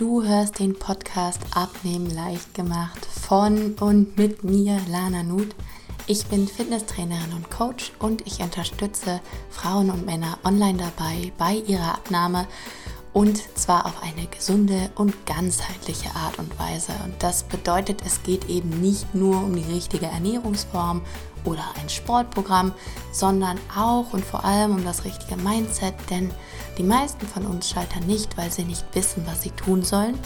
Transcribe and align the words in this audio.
Du 0.00 0.24
hörst 0.24 0.60
den 0.60 0.78
Podcast 0.78 1.42
Abnehmen 1.54 2.08
leicht 2.08 2.54
gemacht 2.54 3.04
von 3.04 3.74
und 3.80 4.16
mit 4.16 4.42
mir, 4.42 4.80
Lana 4.88 5.22
Nuth. 5.22 5.54
Ich 6.06 6.24
bin 6.24 6.48
Fitnesstrainerin 6.48 7.34
und 7.34 7.50
Coach 7.50 7.92
und 7.98 8.26
ich 8.26 8.40
unterstütze 8.40 9.20
Frauen 9.50 9.90
und 9.90 10.06
Männer 10.06 10.38
online 10.42 10.78
dabei 10.78 11.32
bei 11.36 11.56
ihrer 11.66 11.96
Abnahme 11.96 12.46
und 13.12 13.42
zwar 13.58 13.84
auf 13.84 14.02
eine 14.02 14.26
gesunde 14.28 14.90
und 14.94 15.26
ganzheitliche 15.26 16.14
Art 16.14 16.38
und 16.38 16.58
Weise. 16.58 16.92
Und 17.04 17.22
das 17.22 17.42
bedeutet, 17.42 18.00
es 18.06 18.22
geht 18.22 18.48
eben 18.48 18.80
nicht 18.80 19.14
nur 19.14 19.36
um 19.36 19.54
die 19.54 19.70
richtige 19.70 20.06
Ernährungsform 20.06 21.02
oder 21.44 21.64
ein 21.80 21.88
Sportprogramm, 21.88 22.72
sondern 23.12 23.58
auch 23.76 24.12
und 24.12 24.24
vor 24.24 24.44
allem 24.44 24.72
um 24.72 24.84
das 24.84 25.04
richtige 25.04 25.36
Mindset, 25.36 25.94
denn 26.10 26.30
die 26.78 26.82
meisten 26.82 27.26
von 27.26 27.46
uns 27.46 27.68
scheitern 27.68 28.06
nicht, 28.06 28.36
weil 28.36 28.50
sie 28.50 28.64
nicht 28.64 28.84
wissen, 28.94 29.24
was 29.26 29.42
sie 29.42 29.50
tun 29.50 29.82
sollen, 29.82 30.18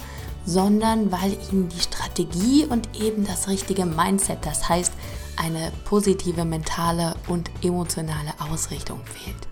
sondern 0.47 1.11
weil 1.11 1.37
ihnen 1.51 1.69
die 1.69 1.81
Strategie 1.81 2.67
und 2.67 3.01
eben 3.01 3.27
das 3.27 3.49
richtige 3.49 3.87
Mindset, 3.87 4.39
das 4.43 4.69
heißt 4.69 4.93
eine 5.37 5.73
positive 5.85 6.45
mentale 6.45 7.15
und 7.29 7.51
emotionale 7.63 8.33
Ausrichtung 8.39 9.01
fehlt. 9.05 9.49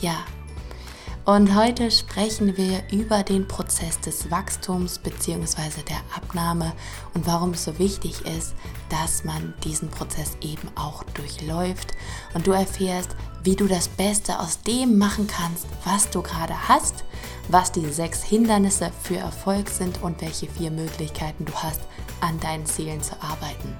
Ja, 0.00 0.16
und 1.24 1.54
heute 1.54 1.92
sprechen 1.92 2.56
wir 2.56 2.82
über 2.90 3.22
den 3.22 3.46
Prozess 3.46 4.00
des 4.00 4.30
Wachstums 4.30 4.98
bzw. 4.98 5.82
der 5.88 6.00
Abnahme 6.16 6.72
und 7.14 7.26
warum 7.26 7.50
es 7.50 7.64
so 7.64 7.78
wichtig 7.78 8.26
ist, 8.26 8.54
dass 8.88 9.22
man 9.22 9.54
diesen 9.62 9.88
Prozess 9.88 10.36
eben 10.40 10.68
auch 10.74 11.04
durchläuft 11.04 11.92
und 12.34 12.46
du 12.48 12.50
erfährst, 12.50 13.14
wie 13.44 13.54
du 13.54 13.68
das 13.68 13.86
Beste 13.86 14.40
aus 14.40 14.62
dem 14.62 14.98
machen 14.98 15.28
kannst, 15.28 15.66
was 15.84 16.10
du 16.10 16.22
gerade 16.22 16.68
hast, 16.68 17.04
was 17.48 17.70
die 17.70 17.86
sechs 17.92 18.24
Hindernisse 18.24 18.90
für 19.02 19.18
Erfolg 19.18 19.68
sind 19.68 20.02
und 20.02 20.20
welche 20.20 20.48
vier 20.48 20.72
Möglichkeiten 20.72 21.44
du 21.44 21.54
hast, 21.54 21.82
an 22.20 22.40
deinen 22.40 22.66
Zielen 22.66 23.02
zu 23.02 23.14
arbeiten. 23.22 23.76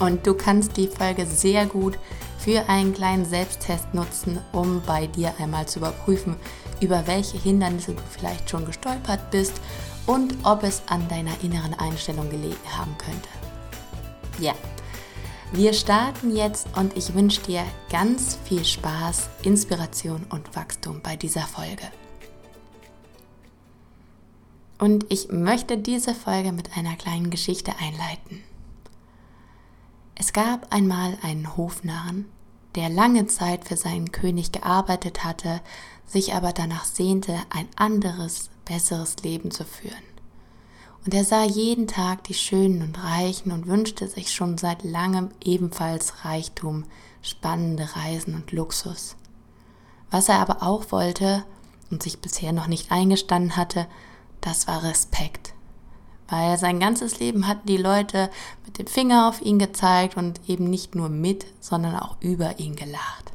Und 0.00 0.26
du 0.26 0.34
kannst 0.34 0.76
die 0.76 0.88
Folge 0.88 1.26
sehr 1.26 1.66
gut 1.66 1.98
für 2.42 2.68
einen 2.68 2.94
kleinen 2.94 3.24
Selbsttest 3.24 3.92
nutzen, 3.92 4.38
um 4.52 4.82
bei 4.86 5.06
dir 5.06 5.34
einmal 5.38 5.66
zu 5.66 5.78
überprüfen, 5.78 6.36
über 6.80 7.06
welche 7.06 7.38
Hindernisse 7.38 7.92
du 7.92 8.02
vielleicht 8.10 8.48
schon 8.48 8.64
gestolpert 8.64 9.30
bist 9.30 9.60
und 10.06 10.34
ob 10.44 10.62
es 10.62 10.82
an 10.86 11.06
deiner 11.08 11.32
inneren 11.42 11.74
Einstellung 11.74 12.30
gelegen 12.30 12.56
haben 12.76 12.96
könnte. 12.98 13.28
Ja, 14.38 14.54
wir 15.52 15.72
starten 15.72 16.34
jetzt 16.34 16.66
und 16.76 16.96
ich 16.96 17.14
wünsche 17.14 17.42
dir 17.42 17.64
ganz 17.90 18.38
viel 18.44 18.64
Spaß, 18.64 19.28
Inspiration 19.42 20.24
und 20.30 20.56
Wachstum 20.56 21.00
bei 21.02 21.16
dieser 21.16 21.42
Folge. 21.42 21.84
Und 24.78 25.04
ich 25.12 25.28
möchte 25.30 25.76
diese 25.76 26.14
Folge 26.14 26.52
mit 26.52 26.74
einer 26.76 26.96
kleinen 26.96 27.28
Geschichte 27.28 27.72
einleiten. 27.78 28.42
Es 30.20 30.34
gab 30.34 30.70
einmal 30.70 31.16
einen 31.22 31.56
Hofnarren, 31.56 32.26
der 32.74 32.90
lange 32.90 33.26
Zeit 33.26 33.64
für 33.64 33.78
seinen 33.78 34.12
König 34.12 34.52
gearbeitet 34.52 35.24
hatte, 35.24 35.62
sich 36.04 36.34
aber 36.34 36.52
danach 36.52 36.84
sehnte, 36.84 37.38
ein 37.48 37.66
anderes, 37.76 38.50
besseres 38.66 39.16
Leben 39.22 39.50
zu 39.50 39.64
führen. 39.64 39.94
Und 41.06 41.14
er 41.14 41.24
sah 41.24 41.44
jeden 41.44 41.86
Tag 41.86 42.24
die 42.24 42.34
Schönen 42.34 42.82
und 42.82 43.02
Reichen 43.02 43.50
und 43.50 43.66
wünschte 43.66 44.08
sich 44.08 44.30
schon 44.30 44.58
seit 44.58 44.84
langem 44.84 45.30
ebenfalls 45.42 46.22
Reichtum, 46.22 46.84
spannende 47.22 47.88
Reisen 47.96 48.34
und 48.34 48.52
Luxus. 48.52 49.16
Was 50.10 50.28
er 50.28 50.40
aber 50.40 50.62
auch 50.62 50.92
wollte 50.92 51.46
und 51.90 52.02
sich 52.02 52.20
bisher 52.20 52.52
noch 52.52 52.66
nicht 52.66 52.92
eingestanden 52.92 53.56
hatte, 53.56 53.86
das 54.42 54.68
war 54.68 54.82
Respekt 54.82 55.54
weil 56.30 56.56
sein 56.56 56.80
ganzes 56.80 57.18
Leben 57.18 57.46
hatten 57.46 57.66
die 57.66 57.76
Leute 57.76 58.30
mit 58.64 58.78
dem 58.78 58.86
Finger 58.86 59.28
auf 59.28 59.42
ihn 59.42 59.58
gezeigt 59.58 60.16
und 60.16 60.48
eben 60.48 60.70
nicht 60.70 60.94
nur 60.94 61.08
mit, 61.08 61.44
sondern 61.60 61.96
auch 61.96 62.16
über 62.20 62.58
ihn 62.58 62.76
gelacht. 62.76 63.32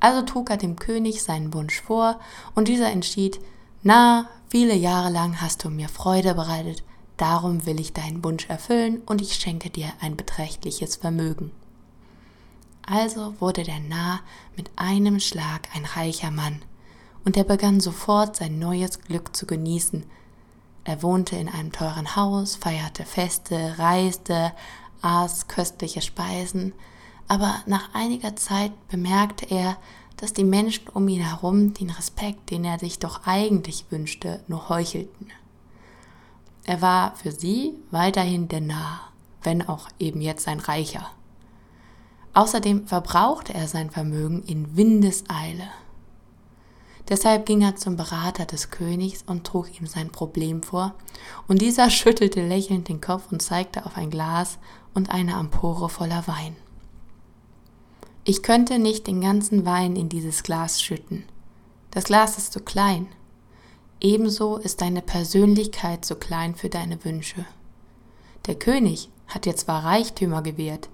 Also 0.00 0.22
trug 0.22 0.50
er 0.50 0.56
dem 0.56 0.76
König 0.76 1.22
seinen 1.22 1.52
Wunsch 1.54 1.80
vor 1.82 2.18
und 2.54 2.68
dieser 2.68 2.90
entschied, 2.90 3.40
na, 3.82 4.28
viele 4.48 4.74
Jahre 4.74 5.10
lang 5.10 5.40
hast 5.40 5.64
du 5.64 5.70
mir 5.70 5.88
Freude 5.88 6.34
bereitet, 6.34 6.82
darum 7.16 7.66
will 7.66 7.78
ich 7.78 7.92
deinen 7.92 8.24
Wunsch 8.24 8.48
erfüllen 8.48 9.02
und 9.06 9.20
ich 9.20 9.34
schenke 9.34 9.70
dir 9.70 9.92
ein 10.00 10.16
beträchtliches 10.16 10.96
Vermögen. 10.96 11.50
Also 12.86 13.34
wurde 13.38 13.64
der 13.64 13.80
Narr 13.80 14.20
mit 14.56 14.70
einem 14.76 15.20
Schlag 15.20 15.68
ein 15.74 15.84
reicher 15.84 16.30
Mann, 16.30 16.62
und 17.24 17.36
er 17.36 17.44
begann 17.44 17.80
sofort 17.80 18.36
sein 18.36 18.58
neues 18.58 19.00
Glück 19.02 19.36
zu 19.36 19.44
genießen, 19.44 20.06
er 20.88 21.02
wohnte 21.02 21.36
in 21.36 21.50
einem 21.50 21.70
teuren 21.70 22.16
Haus, 22.16 22.56
feierte 22.56 23.04
Feste, 23.04 23.74
reiste, 23.78 24.52
aß 25.02 25.46
köstliche 25.46 26.00
Speisen, 26.00 26.72
aber 27.28 27.56
nach 27.66 27.92
einiger 27.92 28.36
Zeit 28.36 28.72
bemerkte 28.88 29.44
er, 29.50 29.76
dass 30.16 30.32
die 30.32 30.44
Menschen 30.44 30.88
um 30.88 31.06
ihn 31.08 31.20
herum 31.20 31.74
den 31.74 31.90
Respekt, 31.90 32.50
den 32.50 32.64
er 32.64 32.78
sich 32.78 32.98
doch 32.98 33.26
eigentlich 33.26 33.84
wünschte, 33.90 34.42
nur 34.48 34.70
heuchelten. 34.70 35.28
Er 36.64 36.80
war 36.80 37.14
für 37.16 37.32
sie 37.32 37.74
weiterhin 37.90 38.48
der 38.48 38.62
Narr, 38.62 39.12
wenn 39.42 39.68
auch 39.68 39.90
eben 39.98 40.22
jetzt 40.22 40.48
ein 40.48 40.58
Reicher. 40.58 41.10
Außerdem 42.32 42.86
verbrauchte 42.86 43.52
er 43.52 43.68
sein 43.68 43.90
Vermögen 43.90 44.42
in 44.44 44.74
Windeseile. 44.74 45.68
Deshalb 47.08 47.46
ging 47.46 47.62
er 47.62 47.76
zum 47.76 47.96
Berater 47.96 48.44
des 48.44 48.70
Königs 48.70 49.24
und 49.26 49.46
trug 49.46 49.80
ihm 49.80 49.86
sein 49.86 50.10
Problem 50.10 50.62
vor, 50.62 50.94
und 51.46 51.62
dieser 51.62 51.90
schüttelte 51.90 52.46
lächelnd 52.46 52.88
den 52.88 53.00
Kopf 53.00 53.32
und 53.32 53.40
zeigte 53.40 53.86
auf 53.86 53.96
ein 53.96 54.10
Glas 54.10 54.58
und 54.94 55.10
eine 55.10 55.36
Ampore 55.36 55.88
voller 55.88 56.26
Wein. 56.26 56.56
Ich 58.24 58.42
könnte 58.42 58.78
nicht 58.78 59.06
den 59.06 59.22
ganzen 59.22 59.64
Wein 59.64 59.96
in 59.96 60.10
dieses 60.10 60.42
Glas 60.42 60.82
schütten. 60.82 61.24
Das 61.90 62.04
Glas 62.04 62.36
ist 62.36 62.52
zu 62.52 62.60
klein. 62.60 63.06
Ebenso 64.00 64.58
ist 64.58 64.82
deine 64.82 65.00
Persönlichkeit 65.00 66.04
zu 66.04 66.14
klein 66.14 66.54
für 66.54 66.68
deine 66.68 67.02
Wünsche. 67.04 67.46
Der 68.46 68.54
König 68.54 69.08
hat 69.26 69.46
dir 69.46 69.56
zwar 69.56 69.84
Reichtümer 69.84 70.42
gewährt, 70.42 70.90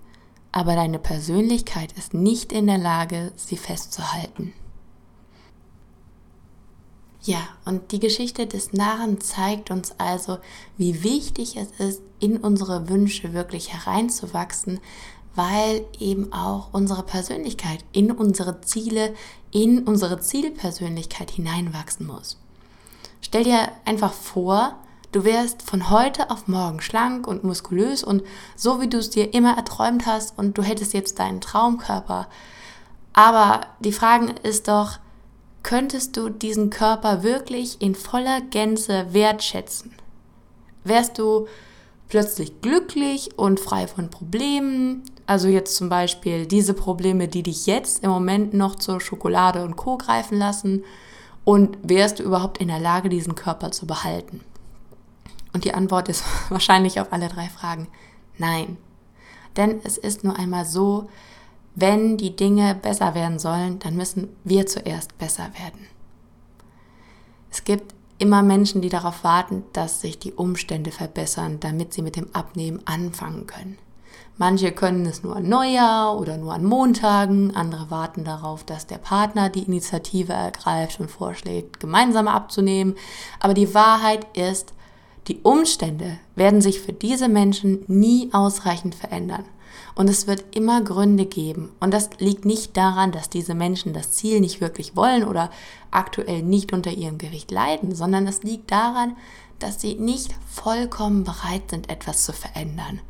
aber 0.53 0.77
deine 0.77 1.01
Persönlichkeit 1.01 1.93
ist 1.93 2.15
nicht 2.15 2.53
in 2.53 2.69
der 2.69 2.79
Lage, 2.79 3.33
sie 3.35 3.57
festzuhalten. 3.57 4.53
Ja, 7.27 7.39
und 7.65 7.91
die 7.93 8.01
Geschichte 8.01 8.47
des 8.47 8.75
Narren 8.75 9.19
zeigt 9.19 9.71
uns 9.71 9.95
also, 9.97 10.39
wie 10.77 11.03
wichtig 11.03 11.57
es 11.57 11.69
ist, 11.81 12.03
in 12.21 12.37
unsere 12.37 12.91
Wünsche 12.91 13.33
wirklich 13.33 13.73
hereinzuwachsen, 13.73 14.79
weil 15.35 15.87
eben 15.99 16.35
auch 16.35 16.69
unsere 16.73 17.03
Persönlichkeit 17.03 17.83
in 17.93 18.13
unsere 18.13 18.61
Ziele, 18.61 19.15
in 19.51 19.85
unsere 19.85 20.21
Zielpersönlichkeit 20.21 21.31
hineinwachsen 21.31 22.07
muss. 22.07 22.39
Stell 23.23 23.45
dir 23.45 23.71
einfach 23.87 24.13
vor, 24.13 24.77
du 25.11 25.25
wärst 25.25 25.63
von 25.63 25.89
heute 25.89 26.31
auf 26.31 26.47
morgen 26.47 26.83
schlank 26.83 27.27
und 27.27 27.43
muskulös 27.43 28.05
und 28.05 28.23
so 28.55 28.83
wie 28.83 28.89
du 28.89 28.99
es 28.99 29.09
dir 29.09 29.33
immer 29.33 29.57
erträumt 29.57 30.05
hast 30.05 30.39
und 30.39 30.59
du 30.59 30.63
hättest 30.63 30.93
jetzt 30.93 31.19
deinen 31.19 31.41
Traumkörper. 31.41 32.29
Aber 33.15 33.63
die 33.81 33.93
Frage 33.93 34.35
ist 34.43 34.69
doch, 34.69 34.99
könntest 35.65 36.17
du 36.17 36.29
diesen 36.29 36.71
Körper 36.71 37.25
wirklich 37.25 37.83
in 37.83 37.97
voller 37.97 38.41
Gänze 38.41 39.07
wertschätzen? 39.11 39.93
Wärst 40.85 41.19
du 41.19 41.49
plötzlich 42.09 42.61
glücklich 42.61 43.37
und 43.37 43.59
frei 43.59 43.89
von 43.89 44.11
Problemen? 44.11 45.03
Also 45.27 45.49
jetzt 45.49 45.75
zum 45.75 45.89
Beispiel 45.89 46.47
diese 46.47 46.75
Probleme, 46.75 47.27
die 47.27 47.43
dich 47.43 47.67
jetzt 47.67 48.05
im 48.05 48.11
Moment 48.11 48.55
noch 48.55 48.77
zur 48.77 49.01
Schokolade 49.01 49.65
und 49.65 49.75
Co 49.75 49.97
greifen 49.97 50.39
lassen. 50.39 50.85
Und 51.45 51.77
wärst 51.83 52.19
du 52.19 52.23
überhaupt 52.23 52.59
in 52.59 52.69
der 52.69 52.79
Lage, 52.79 53.09
diesen 53.09 53.35
Körper 53.35 53.73
zu 53.73 53.87
behalten? 53.87 54.41
Und 55.53 55.65
die 55.65 55.75
Antwort 55.75 56.09
ist 56.09 56.25
wahrscheinlich 56.51 57.01
auf 57.01 57.13
alle 57.13 57.29
drei 57.29 57.49
Fragen 57.49 57.89
nein. 58.37 58.77
Denn 59.57 59.81
es 59.85 59.97
ist 59.97 60.25
nur 60.25 60.37
einmal 60.39 60.65
so, 60.65 61.09
wenn 61.75 62.17
die 62.17 62.37
Dinge 62.37 62.75
besser 62.75 63.15
werden 63.15 63.39
sollen, 63.39 63.79
dann 63.81 63.97
müssen 63.97 64.29
wir 64.45 64.67
zuerst 64.67 65.17
besser 65.19 65.51
werden. 65.59 65.87
Es 67.51 67.65
gibt 67.65 67.95
immer 68.19 68.43
Menschen, 68.43 68.81
die 68.81 68.89
darauf 68.89 69.25
warten, 69.25 69.65
dass 69.73 70.01
sich 70.01 70.19
die 70.19 70.33
Umstände 70.33 70.93
verbessern, 70.93 71.59
damit 71.61 71.93
sie 71.93 72.03
mit 72.03 72.17
dem 72.17 72.35
Abnehmen 72.35 72.81
anfangen 72.85 73.47
können. 73.47 73.79
Manche 74.37 74.73
können 74.73 75.07
es 75.07 75.23
nur 75.23 75.37
an 75.37 75.49
Neujahr 75.49 76.19
oder 76.19 76.37
nur 76.37 76.55
an 76.55 76.65
Montagen, 76.65 77.55
andere 77.55 77.91
warten 77.91 78.25
darauf, 78.25 78.65
dass 78.65 78.87
der 78.89 78.99
Partner 78.99 79.49
die 79.49 79.63
Initiative 79.63 80.33
ergreift 80.33 80.99
und 80.99 81.09
vorschlägt, 81.09 81.79
gemeinsam 81.79 82.27
abzunehmen. 82.27 82.97
Aber 83.39 83.55
die 83.55 83.75
Wahrheit 83.75 84.27
ist, 84.37 84.75
die 85.29 85.41
Umstände 85.43 86.19
werden 86.35 86.61
sich 86.61 86.81
für 86.81 86.93
diese 86.93 87.29
Menschen 87.29 87.85
nie 87.87 88.31
ausreichend 88.33 88.97
verändern. 88.97 89.45
Und 89.95 90.09
es 90.09 90.27
wird 90.27 90.57
immer 90.57 90.83
Gründe 90.83 91.27
geben. 91.27 91.73
Und 91.81 91.93
das 91.93 92.11
liegt 92.19 92.45
nicht 92.45 92.77
daran, 92.77 93.13
dass 93.13 93.31
diese 93.31 93.55
Menschen 93.55 93.93
das 93.93 94.13
Ziel 94.13 94.41
nicht 94.41 94.61
wirklich 94.61 94.97
wollen 94.97 95.25
oder 95.25 95.51
aktuell 95.91 96.43
nicht 96.43 96.73
unter 96.73 96.91
ihrem 96.91 97.19
Gewicht 97.19 97.51
leiden, 97.51 97.95
sondern 97.95 98.27
es 98.27 98.43
liegt 98.43 98.71
daran, 98.71 99.17
dass 99.59 99.81
sie 99.81 99.95
nicht 99.95 100.35
vollkommen 100.49 101.25
bereit 101.25 101.71
sind, 101.71 101.89
etwas 101.89 102.25
zu 102.25 102.33
verändern. 102.33 103.01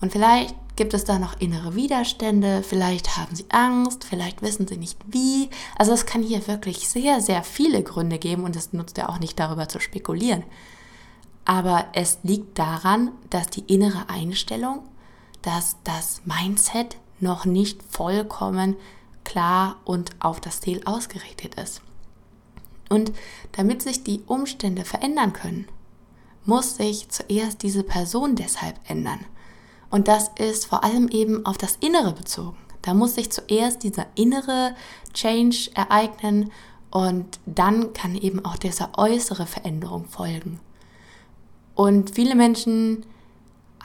Und 0.00 0.12
vielleicht 0.12 0.54
gibt 0.76 0.92
es 0.92 1.04
da 1.04 1.18
noch 1.18 1.40
innere 1.40 1.74
Widerstände, 1.74 2.62
vielleicht 2.62 3.16
haben 3.16 3.34
sie 3.34 3.46
Angst, 3.48 4.04
vielleicht 4.04 4.42
wissen 4.42 4.68
sie 4.68 4.76
nicht 4.76 4.98
wie. 5.06 5.48
Also 5.76 5.92
es 5.92 6.04
kann 6.06 6.22
hier 6.22 6.46
wirklich 6.46 6.88
sehr, 6.88 7.20
sehr 7.20 7.42
viele 7.42 7.82
Gründe 7.82 8.18
geben 8.18 8.44
und 8.44 8.54
es 8.56 8.72
nutzt 8.72 8.98
ja 8.98 9.08
auch 9.08 9.18
nicht 9.18 9.38
darüber 9.40 9.68
zu 9.68 9.80
spekulieren. 9.80 10.44
Aber 11.46 11.86
es 11.94 12.18
liegt 12.22 12.58
daran, 12.58 13.12
dass 13.30 13.48
die 13.48 13.64
innere 13.72 14.08
Einstellung, 14.08 14.80
dass 15.46 15.76
das 15.84 16.22
Mindset 16.24 16.96
noch 17.20 17.44
nicht 17.44 17.80
vollkommen 17.84 18.74
klar 19.22 19.76
und 19.84 20.10
auf 20.18 20.40
das 20.40 20.60
Ziel 20.60 20.82
ausgerichtet 20.84 21.54
ist. 21.54 21.82
Und 22.88 23.12
damit 23.52 23.80
sich 23.80 24.02
die 24.02 24.22
Umstände 24.26 24.84
verändern 24.84 25.32
können, 25.32 25.68
muss 26.44 26.76
sich 26.76 27.08
zuerst 27.10 27.62
diese 27.62 27.84
Person 27.84 28.34
deshalb 28.34 28.78
ändern. 28.88 29.24
Und 29.88 30.08
das 30.08 30.30
ist 30.36 30.66
vor 30.66 30.82
allem 30.82 31.08
eben 31.08 31.46
auf 31.46 31.58
das 31.58 31.76
Innere 31.76 32.12
bezogen. 32.12 32.56
Da 32.82 32.92
muss 32.92 33.14
sich 33.14 33.30
zuerst 33.30 33.84
dieser 33.84 34.06
innere 34.16 34.74
Change 35.12 35.70
ereignen 35.74 36.50
und 36.90 37.38
dann 37.46 37.92
kann 37.92 38.16
eben 38.16 38.44
auch 38.44 38.56
diese 38.56 38.88
äußere 38.96 39.46
Veränderung 39.46 40.06
folgen. 40.06 40.58
Und 41.76 42.14
viele 42.14 42.34
Menschen 42.34 43.04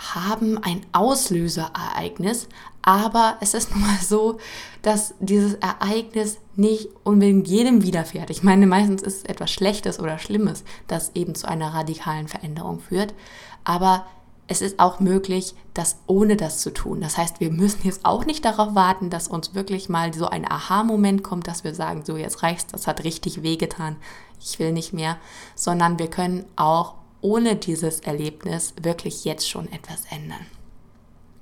haben 0.01 0.57
ein 0.57 0.85
Auslöserereignis, 0.91 2.47
aber 2.81 3.37
es 3.41 3.53
ist 3.53 3.71
nun 3.71 3.81
mal 3.81 3.99
so, 4.01 4.39
dass 4.81 5.13
dieses 5.19 5.55
Ereignis 5.55 6.39
nicht 6.55 6.89
unbedingt 7.03 7.47
jedem 7.47 7.83
widerfährt. 7.83 8.29
Ich 8.29 8.43
meine, 8.43 8.65
meistens 8.65 9.03
ist 9.03 9.17
es 9.17 9.23
etwas 9.23 9.51
Schlechtes 9.51 9.99
oder 9.99 10.17
Schlimmes, 10.17 10.63
das 10.87 11.11
eben 11.13 11.35
zu 11.35 11.47
einer 11.47 11.73
radikalen 11.73 12.27
Veränderung 12.27 12.79
führt. 12.79 13.13
Aber 13.63 14.05
es 14.47 14.61
ist 14.61 14.79
auch 14.79 14.99
möglich, 14.99 15.55
das 15.73 15.99
ohne 16.07 16.35
das 16.35 16.59
zu 16.59 16.73
tun. 16.73 16.99
Das 16.99 17.17
heißt, 17.17 17.39
wir 17.39 17.51
müssen 17.51 17.85
jetzt 17.85 18.03
auch 18.03 18.25
nicht 18.25 18.43
darauf 18.43 18.75
warten, 18.75 19.09
dass 19.09 19.27
uns 19.27 19.53
wirklich 19.53 19.87
mal 19.87 20.13
so 20.13 20.25
ein 20.25 20.49
Aha-Moment 20.49 21.23
kommt, 21.23 21.47
dass 21.47 21.63
wir 21.63 21.73
sagen, 21.73 22.03
so 22.03 22.17
jetzt 22.17 22.43
reicht's, 22.43 22.67
das 22.67 22.87
hat 22.87 23.03
richtig 23.05 23.43
wehgetan, 23.43 23.95
ich 24.41 24.59
will 24.59 24.73
nicht 24.73 24.91
mehr, 24.91 25.17
sondern 25.55 25.99
wir 25.99 26.09
können 26.09 26.45
auch 26.57 26.95
ohne 27.21 27.55
dieses 27.55 28.01
Erlebnis 28.01 28.73
wirklich 28.81 29.25
jetzt 29.25 29.49
schon 29.49 29.71
etwas 29.71 30.05
ändern. 30.09 30.45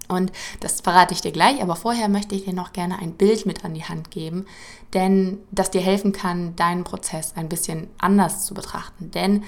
Und 0.09 0.31
das 0.59 0.81
verrate 0.81 1.13
ich 1.13 1.21
dir 1.21 1.31
gleich, 1.31 1.61
aber 1.61 1.75
vorher 1.75 2.09
möchte 2.09 2.33
ich 2.33 2.45
dir 2.45 2.53
noch 2.53 2.73
gerne 2.73 2.97
ein 2.97 3.13
Bild 3.13 3.45
mit 3.45 3.63
an 3.63 3.75
die 3.75 3.83
Hand 3.83 4.09
geben, 4.09 4.45
denn 4.95 5.37
das 5.51 5.69
dir 5.69 5.81
helfen 5.81 6.11
kann, 6.13 6.55
deinen 6.55 6.83
Prozess 6.83 7.33
ein 7.35 7.47
bisschen 7.47 7.87
anders 7.99 8.45
zu 8.45 8.55
betrachten. 8.55 9.11
Denn 9.11 9.43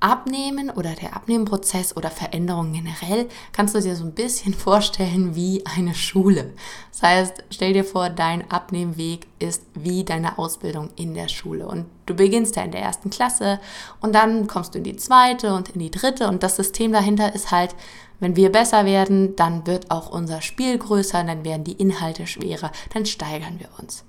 Abnehmen 0.00 0.70
oder 0.70 0.94
der 0.94 1.14
Abnehmenprozess 1.14 1.96
oder 1.96 2.10
Veränderungen 2.10 2.72
generell 2.72 3.28
kannst 3.52 3.74
du 3.74 3.80
dir 3.80 3.94
so 3.94 4.04
ein 4.04 4.14
bisschen 4.14 4.54
vorstellen 4.66 5.34
wie 5.36 5.64
eine 5.66 5.94
Schule. 5.94 6.54
Das 6.90 7.02
heißt, 7.02 7.44
stell 7.50 7.74
dir 7.74 7.84
vor, 7.84 8.08
dein 8.08 8.50
Abnehmweg 8.50 9.26
ist 9.38 9.62
wie 9.74 10.04
deine 10.04 10.38
Ausbildung 10.38 10.90
in 10.96 11.14
der 11.14 11.28
Schule. 11.28 11.66
Und 11.68 11.86
du 12.06 12.14
beginnst 12.14 12.56
ja 12.56 12.62
in 12.62 12.72
der 12.72 12.82
ersten 12.82 13.10
Klasse 13.10 13.60
und 14.00 14.14
dann 14.14 14.46
kommst 14.46 14.74
du 14.74 14.78
in 14.78 14.84
die 14.84 14.96
zweite 14.96 15.54
und 15.54 15.68
in 15.70 15.80
die 15.80 15.90
dritte. 15.90 16.28
Und 16.28 16.42
das 16.42 16.56
System 16.56 16.92
dahinter 16.92 17.34
ist 17.34 17.50
halt, 17.50 17.74
wenn 18.20 18.36
wir 18.36 18.52
besser 18.52 18.84
werden, 18.84 19.36
dann 19.36 19.66
wird 19.66 19.90
auch 19.90 20.10
unser 20.10 20.42
Spiel 20.42 20.78
größer, 20.78 21.24
dann 21.24 21.44
werden 21.44 21.64
die 21.64 21.72
Inhalte 21.72 22.26
schwerer, 22.26 22.70
dann 22.92 23.06
steigern 23.06 23.58
wir 23.58 23.68
uns. 23.78 24.04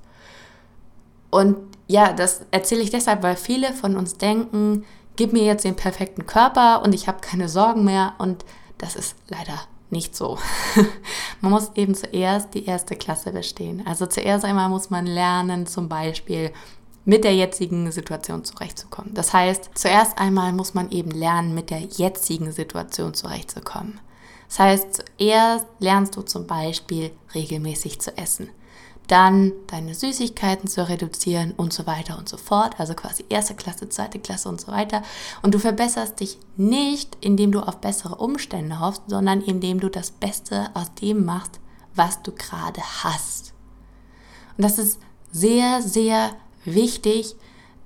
Und 1.30 1.58
ja, 1.88 2.14
das 2.14 2.46
erzähle 2.52 2.82
ich 2.82 2.90
deshalb, 2.90 3.24
weil 3.24 3.38
viele 3.38 3.74
von 3.74 3.96
uns 3.96 4.18
denken, 4.18 4.86
gib 5.16 5.34
mir 5.34 5.44
jetzt 5.44 5.66
den 5.66 5.76
perfekten 5.76 6.26
Körper 6.26 6.82
und 6.84 6.94
ich 6.94 7.08
habe 7.08 7.20
keine 7.22 7.50
Sorgen 7.50 7.84
mehr 7.84 8.14
und 8.18 8.46
das 8.78 8.96
ist 8.96 9.16
leider 9.28 9.60
nicht 9.90 10.16
so. 10.16 10.38
man 11.42 11.52
muss 11.52 11.72
eben 11.76 11.94
zuerst 11.96 12.54
die 12.54 12.66
erste 12.66 12.96
Klasse 12.96 13.32
bestehen. 13.32 13.86
Also 13.86 14.06
zuerst 14.06 14.46
einmal 14.46 14.70
muss 14.70 14.90
man 14.90 15.06
lernen, 15.06 15.68
zum 15.68 15.90
Beispiel 15.90 16.52
mit 17.04 17.24
der 17.24 17.36
jetzigen 17.36 17.92
Situation 17.92 18.46
zurechtzukommen. 18.46 19.14
Das 19.14 19.34
heißt, 19.34 19.72
zuerst 19.74 20.18
einmal 20.18 20.54
muss 20.54 20.74
man 20.74 20.92
eben 20.92 21.12
lernen, 21.12 21.54
mit 21.54 21.70
der 21.70 21.82
jetzigen 21.82 22.52
Situation 22.52 23.14
zurechtzukommen. 23.14 24.00
Das 24.48 24.60
heißt, 24.60 25.04
zuerst 25.18 25.66
lernst 25.80 26.16
du 26.16 26.22
zum 26.22 26.46
Beispiel 26.46 27.12
regelmäßig 27.34 28.00
zu 28.00 28.18
essen 28.18 28.50
dann 29.12 29.52
deine 29.68 29.94
Süßigkeiten 29.94 30.70
zu 30.70 30.88
reduzieren 30.88 31.52
und 31.58 31.74
so 31.74 31.86
weiter 31.86 32.18
und 32.18 32.30
so 32.30 32.38
fort. 32.38 32.80
Also 32.80 32.94
quasi 32.94 33.26
erste 33.28 33.56
Klasse, 33.56 33.90
zweite 33.90 34.20
Klasse 34.20 34.48
und 34.48 34.62
so 34.62 34.72
weiter. 34.72 35.04
Und 35.42 35.54
du 35.54 35.60
verbesserst 35.60 36.22
dich 36.22 36.38
nicht, 36.56 37.18
indem 37.20 37.52
du 37.52 37.60
auf 37.60 37.82
bessere 37.82 38.16
Umstände 38.16 38.80
hoffst, 38.80 39.04
sondern 39.08 39.42
indem 39.42 39.82
du 39.82 39.90
das 39.90 40.12
Beste 40.12 40.70
aus 40.76 40.94
dem 41.02 41.26
machst, 41.26 41.60
was 41.94 42.24
du 42.24 42.32
gerade 42.32 42.82
hast. 43.04 43.54
Und 44.58 44.64
das 44.64 44.78
ist 44.78 45.00
sehr, 45.32 45.82
sehr 45.82 46.32
wichtig, 46.64 47.36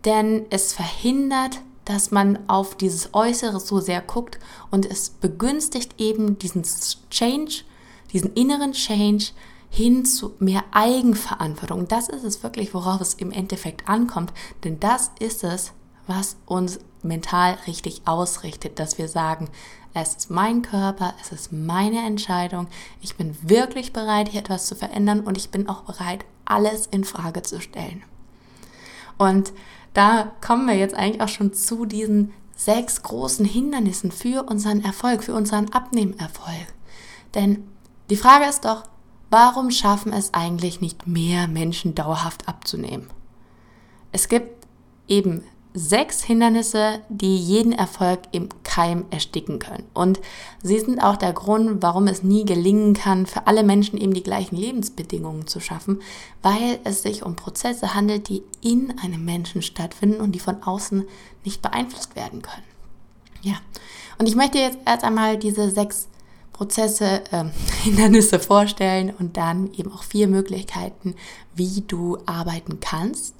denn 0.06 0.46
es 0.52 0.74
verhindert, 0.74 1.60
dass 1.86 2.12
man 2.12 2.48
auf 2.48 2.76
dieses 2.76 3.16
Äußere 3.16 3.60
so 3.60 3.80
sehr 3.80 4.02
guckt 4.02 4.38
und 4.70 4.86
es 4.86 5.10
begünstigt 5.10 6.00
eben 6.00 6.38
diesen 6.38 6.64
Change, 7.10 7.64
diesen 8.12 8.34
inneren 8.34 8.74
Change, 8.74 9.32
hin 9.76 10.06
zu 10.06 10.36
mehr 10.40 10.64
Eigenverantwortung. 10.72 11.90
Das 11.90 12.08
ist 12.08 12.24
es 12.24 12.44
wirklich, 12.44 12.74
worauf 12.74 13.02
es 13.02 13.14
im 13.16 13.32
Endeffekt 13.32 13.90
ankommt. 13.90 14.32
Denn 14.64 14.80
das 14.80 15.12
ist 15.20 15.44
es, 15.44 15.74
was 16.08 16.38
uns 16.46 16.80
mental 17.04 17.58
richtig 17.68 18.04
ausrichtet, 18.06 18.80
dass 18.80 18.98
wir 18.98 19.10
sagen, 19.10 19.50
es 19.94 20.16
ist 20.16 20.32
mein 20.32 20.62
Körper, 20.62 21.14
es 21.22 21.34
ist 21.34 21.52
meine 21.52 22.06
Entscheidung, 22.06 22.68
ich 23.02 23.18
bin 23.18 23.36
wirklich 23.42 23.92
bereit, 23.92 24.30
hier 24.30 24.40
etwas 24.40 24.66
zu 24.66 24.76
verändern 24.76 25.22
und 25.22 25.38
ich 25.38 25.50
bin 25.50 25.68
auch 25.68 25.82
bereit, 25.82 26.24
alles 26.46 26.86
in 26.88 27.04
Frage 27.04 27.44
zu 27.44 27.60
stellen. 27.60 28.02
Und 29.18 29.52
da 29.94 30.32
kommen 30.40 30.68
wir 30.68 30.76
jetzt 30.76 30.96
eigentlich 30.96 31.22
auch 31.22 31.28
schon 31.28 31.54
zu 31.54 31.86
diesen 31.86 32.32
sechs 32.56 33.04
großen 33.04 33.46
Hindernissen 33.46 34.12
für 34.12 34.44
unseren 34.44 34.86
Erfolg, 34.86 35.24
für 35.24 35.34
unseren 35.34 35.70
Abnehmerfolg. 35.74 36.68
Denn 37.34 37.68
die 38.10 38.16
Frage 38.16 38.46
ist 38.46 38.64
doch, 38.64 38.84
Warum 39.30 39.72
schaffen 39.72 40.14
es 40.14 40.34
eigentlich 40.34 40.82
nicht 40.82 41.08
mehr 41.08 41.48
Menschen 41.48 41.96
dauerhaft 41.96 42.48
abzunehmen? 42.48 43.08
Es 44.12 44.30
gibt 44.30 44.66
eben 45.08 45.44
sechs 45.76 46.24
Hindernisse, 46.24 47.02
die 47.10 47.38
jeden 47.38 47.74
Erfolg 47.74 48.22
im 48.32 48.48
Keim 48.64 49.06
ersticken 49.12 49.60
können. 49.60 49.84
Und 49.94 50.22
sie 50.64 50.80
sind 50.80 51.00
auch 51.00 51.18
der 51.18 51.34
Grund, 51.34 51.84
warum 51.84 52.08
es 52.08 52.24
nie 52.24 52.46
gelingen 52.46 52.94
kann, 52.94 53.26
für 53.26 53.46
alle 53.46 53.64
Menschen 53.64 54.00
eben 54.00 54.14
die 54.14 54.24
gleichen 54.24 54.56
Lebensbedingungen 54.56 55.48
zu 55.48 55.60
schaffen, 55.60 56.02
weil 56.42 56.80
es 56.86 57.02
sich 57.02 57.24
um 57.24 57.36
Prozesse 57.36 57.94
handelt, 57.94 58.30
die 58.30 58.44
in 58.62 58.98
einem 59.00 59.26
Menschen 59.26 59.62
stattfinden 59.62 60.22
und 60.22 60.32
die 60.32 60.40
von 60.40 60.64
außen 60.64 61.06
nicht 61.44 61.62
beeinflusst 61.62 62.16
werden 62.16 62.42
können. 62.42 62.64
Ja, 63.42 63.56
und 64.18 64.28
ich 64.28 64.36
möchte 64.36 64.58
jetzt 64.58 64.78
erst 64.86 65.04
einmal 65.04 65.38
diese 65.38 65.70
sechs 65.70 66.08
Prozesse, 66.56 67.22
äh, 67.32 67.44
Hindernisse 67.84 68.40
vorstellen 68.40 69.14
und 69.20 69.36
dann 69.36 69.74
eben 69.74 69.92
auch 69.92 70.04
vier 70.04 70.28
Möglichkeiten, 70.28 71.16
wie 71.54 71.82
du 71.82 72.18
arbeiten 72.26 72.80
kannst 72.80 73.36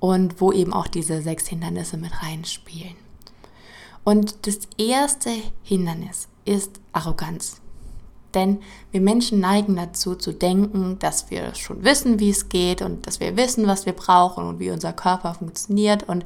und 0.00 0.40
wo 0.40 0.50
eben 0.50 0.72
auch 0.72 0.88
diese 0.88 1.22
sechs 1.22 1.46
Hindernisse 1.46 1.96
mit 1.96 2.20
reinspielen. 2.20 2.96
Und 4.02 4.46
das 4.46 4.60
erste 4.76 5.30
Hindernis 5.62 6.26
ist 6.44 6.80
Arroganz. 6.92 7.60
Denn 8.34 8.58
wir 8.90 9.00
Menschen 9.00 9.38
neigen 9.38 9.76
dazu 9.76 10.16
zu 10.16 10.32
denken, 10.32 10.98
dass 10.98 11.30
wir 11.30 11.54
schon 11.54 11.84
wissen, 11.84 12.18
wie 12.18 12.30
es 12.30 12.48
geht 12.48 12.82
und 12.82 13.06
dass 13.06 13.20
wir 13.20 13.36
wissen, 13.36 13.68
was 13.68 13.86
wir 13.86 13.92
brauchen 13.92 14.46
und 14.46 14.58
wie 14.58 14.70
unser 14.70 14.92
Körper 14.92 15.34
funktioniert. 15.34 16.08
Und 16.08 16.24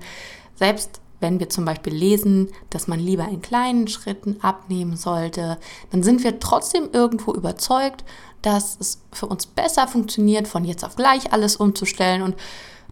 selbst 0.54 1.01
wenn 1.22 1.40
wir 1.40 1.48
zum 1.48 1.64
Beispiel 1.64 1.94
lesen, 1.94 2.50
dass 2.70 2.88
man 2.88 3.00
lieber 3.00 3.26
in 3.28 3.40
kleinen 3.40 3.88
Schritten 3.88 4.38
abnehmen 4.42 4.96
sollte, 4.96 5.58
dann 5.90 6.02
sind 6.02 6.24
wir 6.24 6.40
trotzdem 6.40 6.90
irgendwo 6.92 7.32
überzeugt, 7.32 8.04
dass 8.42 8.76
es 8.78 9.00
für 9.12 9.26
uns 9.26 9.46
besser 9.46 9.86
funktioniert, 9.86 10.48
von 10.48 10.64
jetzt 10.64 10.84
auf 10.84 10.96
gleich 10.96 11.32
alles 11.32 11.56
umzustellen 11.56 12.22
und 12.22 12.34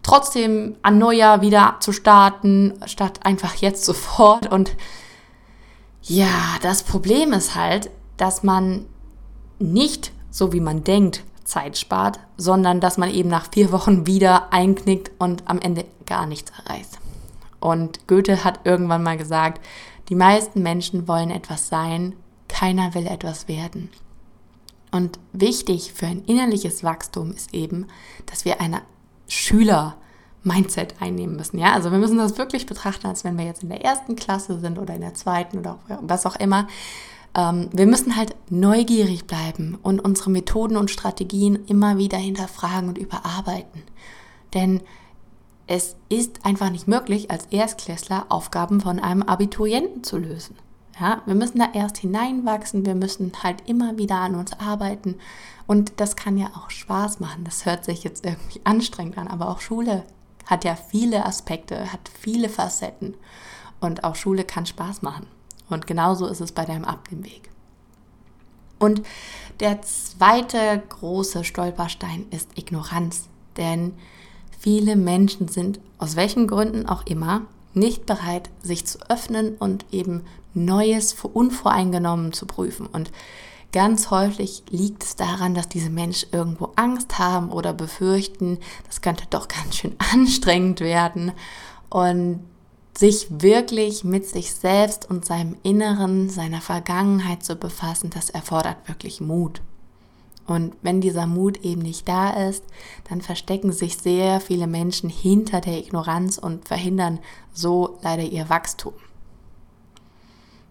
trotzdem 0.01 0.77
an 0.81 0.97
Neujahr 0.97 1.41
wieder 1.41 1.75
zu 1.81 1.91
starten, 1.91 2.73
statt 2.85 3.19
einfach 3.23 3.55
jetzt 3.55 3.85
sofort. 3.85 4.51
Und 4.51 4.75
ja, 6.01 6.57
das 6.61 6.83
Problem 6.83 7.33
ist 7.33 7.55
halt, 7.55 7.91
dass 8.17 8.41
man 8.41 8.85
nicht 9.59 10.11
so 10.31 10.53
wie 10.53 10.61
man 10.61 10.83
denkt 10.83 11.23
Zeit 11.43 11.77
spart, 11.77 12.19
sondern 12.37 12.79
dass 12.79 12.97
man 12.97 13.11
eben 13.11 13.29
nach 13.29 13.51
vier 13.51 13.71
Wochen 13.71 14.07
wieder 14.07 14.53
einknickt 14.53 15.11
und 15.19 15.43
am 15.47 15.59
Ende 15.59 15.85
gar 16.05 16.25
nichts 16.25 16.51
erreicht. 16.57 17.00
Und 17.61 18.07
Goethe 18.07 18.43
hat 18.43 18.59
irgendwann 18.65 19.03
mal 19.03 19.17
gesagt, 19.17 19.65
die 20.09 20.15
meisten 20.15 20.61
Menschen 20.61 21.07
wollen 21.07 21.31
etwas 21.31 21.69
sein, 21.69 22.15
keiner 22.49 22.93
will 22.93 23.07
etwas 23.07 23.47
werden. 23.47 23.89
Und 24.91 25.19
wichtig 25.31 25.93
für 25.93 26.07
ein 26.07 26.25
innerliches 26.25 26.83
Wachstum 26.83 27.31
ist 27.31 27.53
eben, 27.53 27.87
dass 28.25 28.43
wir 28.43 28.59
eine 28.59 28.81
Schüler-Mindset 29.29 30.95
einnehmen 30.99 31.37
müssen. 31.37 31.57
Ja, 31.57 31.71
also 31.71 31.91
wir 31.91 31.97
müssen 31.97 32.17
das 32.17 32.37
wirklich 32.37 32.65
betrachten, 32.65 33.07
als 33.07 33.23
wenn 33.23 33.37
wir 33.37 33.45
jetzt 33.45 33.63
in 33.63 33.69
der 33.69 33.85
ersten 33.85 34.17
Klasse 34.17 34.59
sind 34.59 34.77
oder 34.77 34.93
in 34.95 35.01
der 35.01 35.13
zweiten 35.13 35.59
oder 35.59 35.79
was 36.01 36.25
auch 36.25 36.35
immer. 36.35 36.67
Ähm, 37.33 37.69
wir 37.71 37.85
müssen 37.85 38.17
halt 38.17 38.35
neugierig 38.49 39.25
bleiben 39.27 39.77
und 39.81 40.01
unsere 40.01 40.29
Methoden 40.29 40.75
und 40.75 40.91
Strategien 40.91 41.65
immer 41.67 41.97
wieder 41.97 42.17
hinterfragen 42.17 42.89
und 42.89 42.97
überarbeiten. 42.97 43.83
Denn 44.53 44.81
es 45.71 45.95
ist 46.09 46.45
einfach 46.45 46.69
nicht 46.69 46.89
möglich, 46.89 47.31
als 47.31 47.45
Erstklässler 47.45 48.25
Aufgaben 48.27 48.81
von 48.81 48.99
einem 48.99 49.23
Abiturienten 49.23 50.03
zu 50.03 50.17
lösen. 50.17 50.57
Ja, 50.99 51.21
wir 51.25 51.33
müssen 51.33 51.59
da 51.59 51.69
erst 51.73 51.97
hineinwachsen, 51.97 52.85
wir 52.85 52.93
müssen 52.93 53.31
halt 53.41 53.69
immer 53.69 53.97
wieder 53.97 54.17
an 54.17 54.35
uns 54.35 54.51
arbeiten 54.59 55.15
und 55.67 55.93
das 56.01 56.17
kann 56.17 56.37
ja 56.37 56.47
auch 56.47 56.69
Spaß 56.69 57.21
machen. 57.21 57.45
Das 57.45 57.65
hört 57.65 57.85
sich 57.85 58.03
jetzt 58.03 58.25
irgendwie 58.25 58.59
anstrengend 58.65 59.17
an, 59.17 59.29
aber 59.29 59.47
auch 59.47 59.61
Schule 59.61 60.03
hat 60.45 60.65
ja 60.65 60.75
viele 60.75 61.25
Aspekte, 61.25 61.93
hat 61.93 62.11
viele 62.19 62.49
Facetten 62.49 63.15
und 63.79 64.03
auch 64.03 64.15
Schule 64.15 64.43
kann 64.43 64.65
Spaß 64.65 65.01
machen. 65.03 65.25
Und 65.69 65.87
genauso 65.87 66.27
ist 66.27 66.41
es 66.41 66.51
bei 66.51 66.65
deinem 66.65 66.83
Abnehmweg. 66.83 67.49
Und 68.77 69.03
der 69.61 69.81
zweite 69.83 70.83
große 70.89 71.45
Stolperstein 71.45 72.25
ist 72.29 72.57
Ignoranz, 72.57 73.29
denn 73.55 73.93
viele 74.61 74.95
Menschen 74.95 75.47
sind 75.47 75.79
aus 75.97 76.15
welchen 76.15 76.47
Gründen 76.47 76.87
auch 76.87 77.05
immer 77.05 77.41
nicht 77.73 78.05
bereit, 78.05 78.49
sich 78.61 78.85
zu 78.85 78.99
öffnen 79.09 79.55
und 79.57 79.85
eben 79.91 80.21
Neues 80.53 81.15
unvoreingenommen 81.33 82.33
zu 82.33 82.45
prüfen. 82.45 82.85
Und 82.85 83.11
ganz 83.71 84.11
häufig 84.11 84.63
liegt 84.69 85.03
es 85.03 85.15
daran, 85.15 85.55
dass 85.55 85.69
diese 85.69 85.89
Menschen 85.89 86.29
irgendwo 86.31 86.71
Angst 86.75 87.17
haben 87.17 87.49
oder 87.49 87.73
befürchten, 87.73 88.59
das 88.85 89.01
könnte 89.01 89.25
doch 89.29 89.47
ganz 89.47 89.77
schön 89.77 89.95
anstrengend 90.13 90.79
werden. 90.81 91.31
Und 91.89 92.41
sich 92.97 93.27
wirklich 93.29 94.03
mit 94.03 94.27
sich 94.27 94.53
selbst 94.53 95.09
und 95.09 95.25
seinem 95.25 95.55
Inneren, 95.63 96.29
seiner 96.29 96.61
Vergangenheit 96.61 97.43
zu 97.43 97.55
befassen, 97.55 98.09
das 98.09 98.29
erfordert 98.29 98.77
wirklich 98.87 99.21
Mut. 99.21 99.61
Und 100.47 100.75
wenn 100.81 101.01
dieser 101.01 101.27
Mut 101.27 101.63
eben 101.63 101.81
nicht 101.81 102.07
da 102.07 102.31
ist, 102.31 102.63
dann 103.09 103.21
verstecken 103.21 103.71
sich 103.71 103.97
sehr 103.97 104.39
viele 104.41 104.67
Menschen 104.67 105.09
hinter 105.09 105.61
der 105.61 105.77
Ignoranz 105.77 106.37
und 106.37 106.67
verhindern 106.67 107.19
so 107.53 107.99
leider 108.01 108.23
ihr 108.23 108.49
Wachstum. 108.49 108.93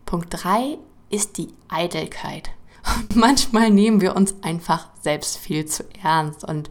Punkt 0.06 0.28
3 0.30 0.78
ist 1.08 1.38
die 1.38 1.48
Eitelkeit. 1.68 2.50
Und 2.96 3.16
manchmal 3.16 3.70
nehmen 3.70 4.00
wir 4.00 4.16
uns 4.16 4.34
einfach 4.42 4.88
selbst 5.00 5.36
viel 5.36 5.66
zu 5.66 5.84
ernst. 6.02 6.44
Und 6.44 6.68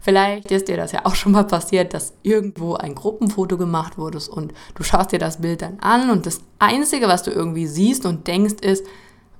vielleicht 0.00 0.50
ist 0.50 0.68
dir 0.68 0.76
das 0.76 0.92
ja 0.92 1.04
auch 1.04 1.14
schon 1.14 1.32
mal 1.32 1.44
passiert, 1.44 1.92
dass 1.92 2.14
irgendwo 2.22 2.74
ein 2.74 2.94
Gruppenfoto 2.94 3.56
gemacht 3.56 3.98
wurde 3.98 4.18
und 4.30 4.52
du 4.74 4.82
schaust 4.84 5.12
dir 5.12 5.18
das 5.18 5.40
Bild 5.40 5.62
dann 5.62 5.80
an 5.80 6.10
und 6.10 6.26
das 6.26 6.40
Einzige, 6.58 7.08
was 7.08 7.22
du 7.22 7.30
irgendwie 7.30 7.66
siehst 7.66 8.06
und 8.06 8.26
denkst, 8.26 8.60
ist, 8.60 8.86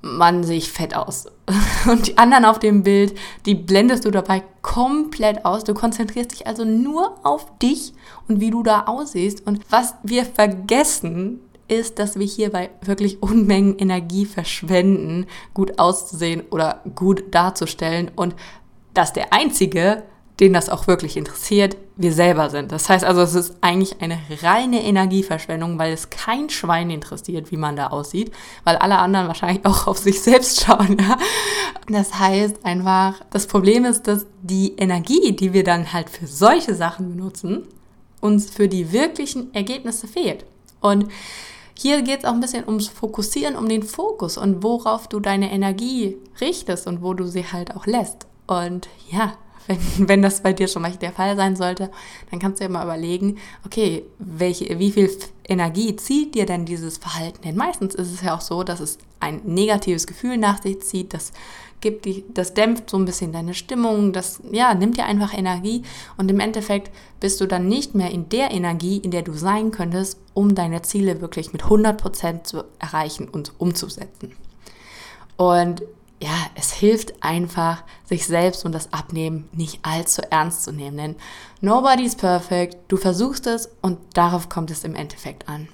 man 0.02 0.44
sehe 0.44 0.58
ich 0.58 0.70
fett 0.70 0.94
aus. 0.94 1.26
Und 1.90 2.06
die 2.06 2.18
anderen 2.18 2.44
auf 2.44 2.58
dem 2.58 2.82
Bild, 2.82 3.18
die 3.46 3.54
blendest 3.54 4.04
du 4.04 4.10
dabei 4.10 4.42
komplett 4.62 5.44
aus. 5.44 5.64
Du 5.64 5.74
konzentrierst 5.74 6.32
dich 6.32 6.46
also 6.46 6.64
nur 6.64 7.16
auf 7.24 7.58
dich 7.58 7.94
und 8.28 8.40
wie 8.40 8.50
du 8.50 8.62
da 8.62 8.82
aussiehst. 8.82 9.46
Und 9.46 9.60
was 9.70 9.94
wir 10.02 10.26
vergessen, 10.26 11.40
ist, 11.68 11.98
dass 11.98 12.18
wir 12.18 12.26
hierbei 12.26 12.70
wirklich 12.82 13.22
Unmengen 13.22 13.78
Energie 13.78 14.26
verschwenden, 14.26 15.26
gut 15.54 15.78
auszusehen 15.78 16.42
oder 16.50 16.82
gut 16.94 17.34
darzustellen 17.34 18.10
und 18.16 18.34
dass 18.94 19.12
der 19.12 19.32
Einzige, 19.32 20.02
den 20.40 20.52
das 20.52 20.68
auch 20.68 20.86
wirklich 20.86 21.16
interessiert, 21.16 21.76
wir 21.96 22.12
selber 22.12 22.48
sind. 22.48 22.70
Das 22.70 22.88
heißt 22.88 23.04
also, 23.04 23.22
es 23.22 23.34
ist 23.34 23.56
eigentlich 23.60 24.00
eine 24.00 24.18
reine 24.42 24.84
Energieverschwendung, 24.84 25.78
weil 25.78 25.92
es 25.92 26.10
kein 26.10 26.48
Schwein 26.48 26.90
interessiert, 26.90 27.50
wie 27.50 27.56
man 27.56 27.74
da 27.74 27.88
aussieht, 27.88 28.32
weil 28.62 28.76
alle 28.76 28.98
anderen 28.98 29.26
wahrscheinlich 29.26 29.64
auch 29.66 29.88
auf 29.88 29.98
sich 29.98 30.20
selbst 30.22 30.60
schauen. 30.60 30.96
Ja? 31.00 31.18
Das 31.88 32.18
heißt 32.18 32.64
einfach, 32.64 33.20
das 33.30 33.46
Problem 33.46 33.84
ist, 33.84 34.02
dass 34.06 34.26
die 34.42 34.76
Energie, 34.76 35.32
die 35.32 35.52
wir 35.52 35.64
dann 35.64 35.92
halt 35.92 36.08
für 36.08 36.26
solche 36.26 36.74
Sachen 36.74 37.08
benutzen, 37.08 37.66
uns 38.20 38.50
für 38.50 38.68
die 38.68 38.92
wirklichen 38.92 39.52
Ergebnisse 39.54 40.06
fehlt. 40.06 40.44
Und 40.80 41.08
hier 41.74 42.02
geht 42.02 42.20
es 42.20 42.24
auch 42.24 42.32
ein 42.32 42.40
bisschen 42.40 42.66
ums 42.66 42.88
Fokussieren, 42.88 43.56
um 43.56 43.68
den 43.68 43.82
Fokus 43.82 44.36
und 44.36 44.62
worauf 44.62 45.08
du 45.08 45.20
deine 45.20 45.52
Energie 45.52 46.16
richtest 46.40 46.86
und 46.86 47.02
wo 47.02 47.14
du 47.14 47.26
sie 47.26 47.44
halt 47.44 47.76
auch 47.76 47.86
lässt. 47.86 48.26
Und 48.46 48.88
ja, 49.10 49.34
wenn, 49.68 50.08
wenn 50.08 50.22
das 50.22 50.42
bei 50.42 50.52
dir 50.52 50.66
schon 50.66 50.82
mal 50.82 50.92
der 50.92 51.12
Fall 51.12 51.36
sein 51.36 51.54
sollte, 51.54 51.90
dann 52.30 52.40
kannst 52.40 52.60
du 52.60 52.64
ja 52.64 52.70
mal 52.70 52.84
überlegen, 52.84 53.38
okay, 53.64 54.04
welche, 54.18 54.78
wie 54.78 54.90
viel 54.90 55.10
Energie 55.46 55.94
zieht 55.96 56.34
dir 56.34 56.46
denn 56.46 56.64
dieses 56.64 56.98
Verhalten? 56.98 57.42
Denn 57.42 57.56
meistens 57.56 57.94
ist 57.94 58.12
es 58.12 58.22
ja 58.22 58.34
auch 58.34 58.40
so, 58.40 58.64
dass 58.64 58.80
es 58.80 58.98
ein 59.20 59.42
negatives 59.44 60.06
Gefühl 60.06 60.36
nach 60.36 60.62
sich 60.62 60.80
zieht, 60.80 61.14
das 61.14 61.32
gibt 61.80 62.06
die, 62.06 62.24
das 62.34 62.54
dämpft 62.54 62.90
so 62.90 62.96
ein 62.96 63.04
bisschen 63.04 63.32
deine 63.32 63.54
Stimmung, 63.54 64.12
das 64.12 64.40
ja, 64.50 64.74
nimmt 64.74 64.96
dir 64.96 65.04
einfach 65.04 65.32
Energie 65.32 65.82
und 66.16 66.30
im 66.30 66.40
Endeffekt 66.40 66.90
bist 67.20 67.40
du 67.40 67.46
dann 67.46 67.68
nicht 67.68 67.94
mehr 67.94 68.10
in 68.10 68.28
der 68.28 68.50
Energie, 68.50 68.98
in 68.98 69.10
der 69.10 69.22
du 69.22 69.32
sein 69.32 69.70
könntest, 69.70 70.18
um 70.34 70.54
deine 70.54 70.82
Ziele 70.82 71.20
wirklich 71.20 71.52
mit 71.52 71.62
100% 71.62 72.44
zu 72.44 72.64
erreichen 72.80 73.28
und 73.28 73.52
umzusetzen. 73.58 74.32
Und 75.36 75.82
ja, 76.20 76.34
es 76.54 76.72
hilft 76.72 77.22
einfach, 77.22 77.84
sich 78.04 78.26
selbst 78.26 78.64
und 78.64 78.72
das 78.72 78.92
Abnehmen 78.92 79.48
nicht 79.52 79.80
allzu 79.82 80.22
ernst 80.30 80.64
zu 80.64 80.72
nehmen, 80.72 80.96
denn 80.96 81.16
nobody's 81.60 82.16
perfect, 82.16 82.76
du 82.88 82.96
versuchst 82.96 83.46
es 83.46 83.70
und 83.82 83.98
darauf 84.14 84.48
kommt 84.48 84.70
es 84.70 84.84
im 84.84 84.94
Endeffekt 84.94 85.48
an. 85.48 85.68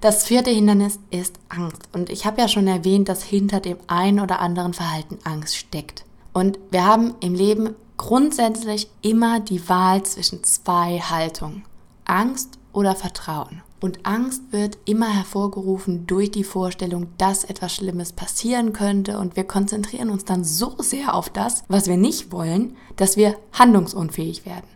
Das 0.00 0.24
vierte 0.24 0.50
Hindernis 0.50 0.98
ist 1.10 1.38
Angst. 1.48 1.88
Und 1.92 2.08
ich 2.10 2.24
habe 2.24 2.40
ja 2.40 2.48
schon 2.48 2.66
erwähnt, 2.66 3.08
dass 3.08 3.22
hinter 3.22 3.60
dem 3.60 3.76
einen 3.88 4.20
oder 4.20 4.40
anderen 4.40 4.72
Verhalten 4.72 5.18
Angst 5.24 5.56
steckt. 5.56 6.04
Und 6.32 6.58
wir 6.70 6.86
haben 6.86 7.14
im 7.20 7.34
Leben 7.34 7.74
grundsätzlich 7.98 8.88
immer 9.02 9.38
die 9.38 9.68
Wahl 9.68 10.02
zwischen 10.02 10.42
zwei 10.44 10.98
Haltungen. 10.98 11.64
Angst 12.04 12.58
oder 12.72 12.96
Vertrauen. 12.96 13.62
Und 13.82 14.06
Angst 14.06 14.44
wird 14.52 14.78
immer 14.84 15.08
hervorgerufen 15.08 16.06
durch 16.06 16.30
die 16.30 16.44
Vorstellung, 16.44 17.08
dass 17.18 17.42
etwas 17.42 17.74
Schlimmes 17.74 18.12
passieren 18.12 18.72
könnte. 18.72 19.18
Und 19.18 19.34
wir 19.34 19.42
konzentrieren 19.42 20.08
uns 20.08 20.24
dann 20.24 20.44
so 20.44 20.76
sehr 20.78 21.14
auf 21.14 21.28
das, 21.30 21.64
was 21.66 21.88
wir 21.88 21.96
nicht 21.96 22.30
wollen, 22.30 22.76
dass 22.94 23.16
wir 23.16 23.36
handlungsunfähig 23.52 24.46
werden. 24.46 24.68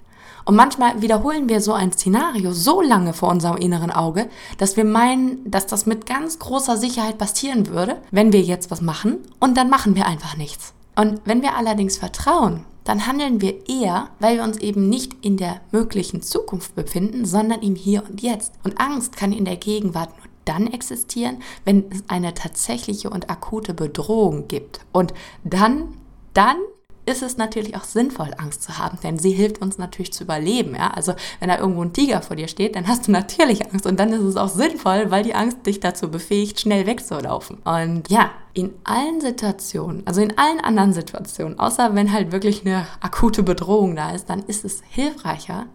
Und 0.44 0.56
manchmal 0.56 1.02
wiederholen 1.02 1.48
wir 1.48 1.60
so 1.60 1.72
ein 1.72 1.92
Szenario 1.92 2.52
so 2.52 2.80
lange 2.82 3.12
vor 3.12 3.28
unserem 3.28 3.58
inneren 3.58 3.92
Auge, 3.92 4.28
dass 4.58 4.76
wir 4.76 4.84
meinen, 4.84 5.48
dass 5.48 5.68
das 5.68 5.86
mit 5.86 6.06
ganz 6.06 6.40
großer 6.40 6.76
Sicherheit 6.76 7.16
passieren 7.16 7.68
würde, 7.68 8.02
wenn 8.10 8.32
wir 8.32 8.42
jetzt 8.42 8.72
was 8.72 8.80
machen 8.80 9.18
und 9.38 9.56
dann 9.56 9.70
machen 9.70 9.94
wir 9.94 10.06
einfach 10.06 10.36
nichts. 10.36 10.74
Und 10.96 11.20
wenn 11.24 11.42
wir 11.42 11.56
allerdings 11.56 11.96
vertrauen, 11.96 12.64
dann 12.86 13.06
handeln 13.06 13.40
wir 13.40 13.68
eher, 13.68 14.08
weil 14.20 14.36
wir 14.36 14.44
uns 14.44 14.58
eben 14.58 14.88
nicht 14.88 15.12
in 15.24 15.36
der 15.36 15.60
möglichen 15.72 16.22
Zukunft 16.22 16.74
befinden, 16.76 17.24
sondern 17.24 17.60
im 17.60 17.74
Hier 17.74 18.04
und 18.08 18.22
Jetzt. 18.22 18.54
Und 18.62 18.80
Angst 18.80 19.16
kann 19.16 19.32
in 19.32 19.44
der 19.44 19.56
Gegenwart 19.56 20.16
nur 20.16 20.26
dann 20.44 20.68
existieren, 20.68 21.42
wenn 21.64 21.90
es 21.90 22.04
eine 22.06 22.32
tatsächliche 22.32 23.10
und 23.10 23.28
akute 23.28 23.74
Bedrohung 23.74 24.46
gibt. 24.46 24.80
Und 24.92 25.12
dann, 25.42 25.94
dann 26.32 26.58
ist 27.06 27.22
es 27.22 27.36
natürlich 27.36 27.76
auch 27.76 27.84
sinnvoll, 27.84 28.32
Angst 28.36 28.64
zu 28.64 28.78
haben, 28.78 28.98
denn 29.02 29.18
sie 29.18 29.30
hilft 29.30 29.62
uns 29.62 29.78
natürlich 29.78 30.12
zu 30.12 30.24
überleben. 30.24 30.74
Ja? 30.74 30.88
Also 30.88 31.14
wenn 31.38 31.48
da 31.48 31.58
irgendwo 31.58 31.82
ein 31.82 31.92
Tiger 31.92 32.20
vor 32.20 32.36
dir 32.36 32.48
steht, 32.48 32.74
dann 32.74 32.88
hast 32.88 33.06
du 33.06 33.12
natürlich 33.12 33.72
Angst 33.72 33.86
und 33.86 33.98
dann 33.98 34.12
ist 34.12 34.22
es 34.22 34.36
auch 34.36 34.48
sinnvoll, 34.48 35.10
weil 35.10 35.22
die 35.22 35.34
Angst 35.34 35.64
dich 35.66 35.78
dazu 35.78 36.10
befähigt, 36.10 36.60
schnell 36.60 36.86
wegzulaufen. 36.86 37.58
Und 37.58 38.10
ja, 38.10 38.30
in 38.54 38.74
allen 38.84 39.20
Situationen, 39.20 40.04
also 40.06 40.20
in 40.20 40.36
allen 40.36 40.60
anderen 40.60 40.92
Situationen, 40.92 41.58
außer 41.58 41.94
wenn 41.94 42.12
halt 42.12 42.32
wirklich 42.32 42.62
eine 42.62 42.86
akute 43.00 43.44
Bedrohung 43.44 43.94
da 43.94 44.10
ist, 44.10 44.28
dann 44.28 44.42
ist 44.42 44.64
es 44.64 44.82
hilfreicher 44.88 45.66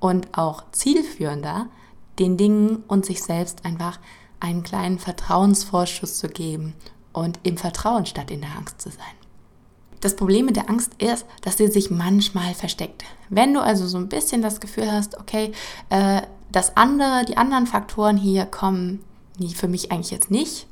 und 0.00 0.36
auch 0.36 0.64
zielführender, 0.72 1.66
den 2.18 2.36
Dingen 2.36 2.82
und 2.88 3.04
sich 3.04 3.22
selbst 3.22 3.64
einfach 3.64 4.00
einen 4.40 4.62
kleinen 4.62 4.98
Vertrauensvorschuss 4.98 6.18
zu 6.18 6.28
geben 6.28 6.74
und 7.12 7.38
im 7.42 7.56
Vertrauen 7.58 8.06
statt 8.06 8.30
in 8.30 8.40
der 8.40 8.56
Angst 8.56 8.80
zu 8.80 8.90
sein. 8.90 9.21
Das 10.02 10.16
Problem 10.16 10.46
mit 10.46 10.56
der 10.56 10.68
Angst 10.68 10.92
ist, 11.00 11.24
dass 11.42 11.56
sie 11.56 11.68
sich 11.68 11.90
manchmal 11.90 12.54
versteckt. 12.54 13.04
Wenn 13.30 13.54
du 13.54 13.60
also 13.60 13.86
so 13.86 13.98
ein 13.98 14.08
bisschen 14.08 14.42
das 14.42 14.60
Gefühl 14.60 14.90
hast, 14.90 15.18
okay, 15.18 15.52
äh, 15.90 16.22
das 16.50 16.76
andere, 16.76 17.24
die 17.26 17.36
anderen 17.36 17.66
Faktoren 17.66 18.16
hier 18.16 18.44
kommen 18.44 19.02
für 19.54 19.68
mich 19.68 19.90
eigentlich 19.90 20.10
jetzt 20.10 20.30
nicht 20.30 20.66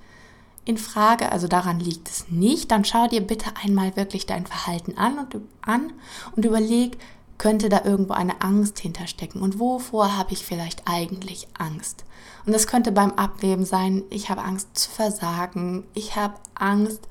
in 0.64 0.76
Frage, 0.76 1.32
also 1.32 1.48
daran 1.48 1.80
liegt 1.80 2.08
es 2.08 2.28
nicht, 2.28 2.70
dann 2.70 2.84
schau 2.84 3.06
dir 3.06 3.20
bitte 3.20 3.50
einmal 3.64 3.96
wirklich 3.96 4.26
dein 4.26 4.46
Verhalten 4.46 4.98
an 4.98 5.18
und, 5.18 5.36
an 5.62 5.92
und 6.36 6.44
überleg, 6.44 6.98
könnte 7.38 7.68
da 7.68 7.84
irgendwo 7.84 8.12
eine 8.12 8.42
Angst 8.42 8.80
hinterstecken 8.80 9.40
und 9.40 9.58
wovor 9.58 10.18
habe 10.18 10.32
ich 10.32 10.44
vielleicht 10.44 10.82
eigentlich 10.86 11.48
Angst? 11.56 12.04
Und 12.44 12.52
das 12.52 12.66
könnte 12.66 12.92
beim 12.92 13.12
Abweben 13.12 13.64
sein, 13.64 14.02
ich 14.10 14.28
habe 14.28 14.42
Angst 14.42 14.76
zu 14.76 14.90
versagen, 14.90 15.84
ich 15.94 16.16
habe 16.16 16.34
Angst, 16.54 17.08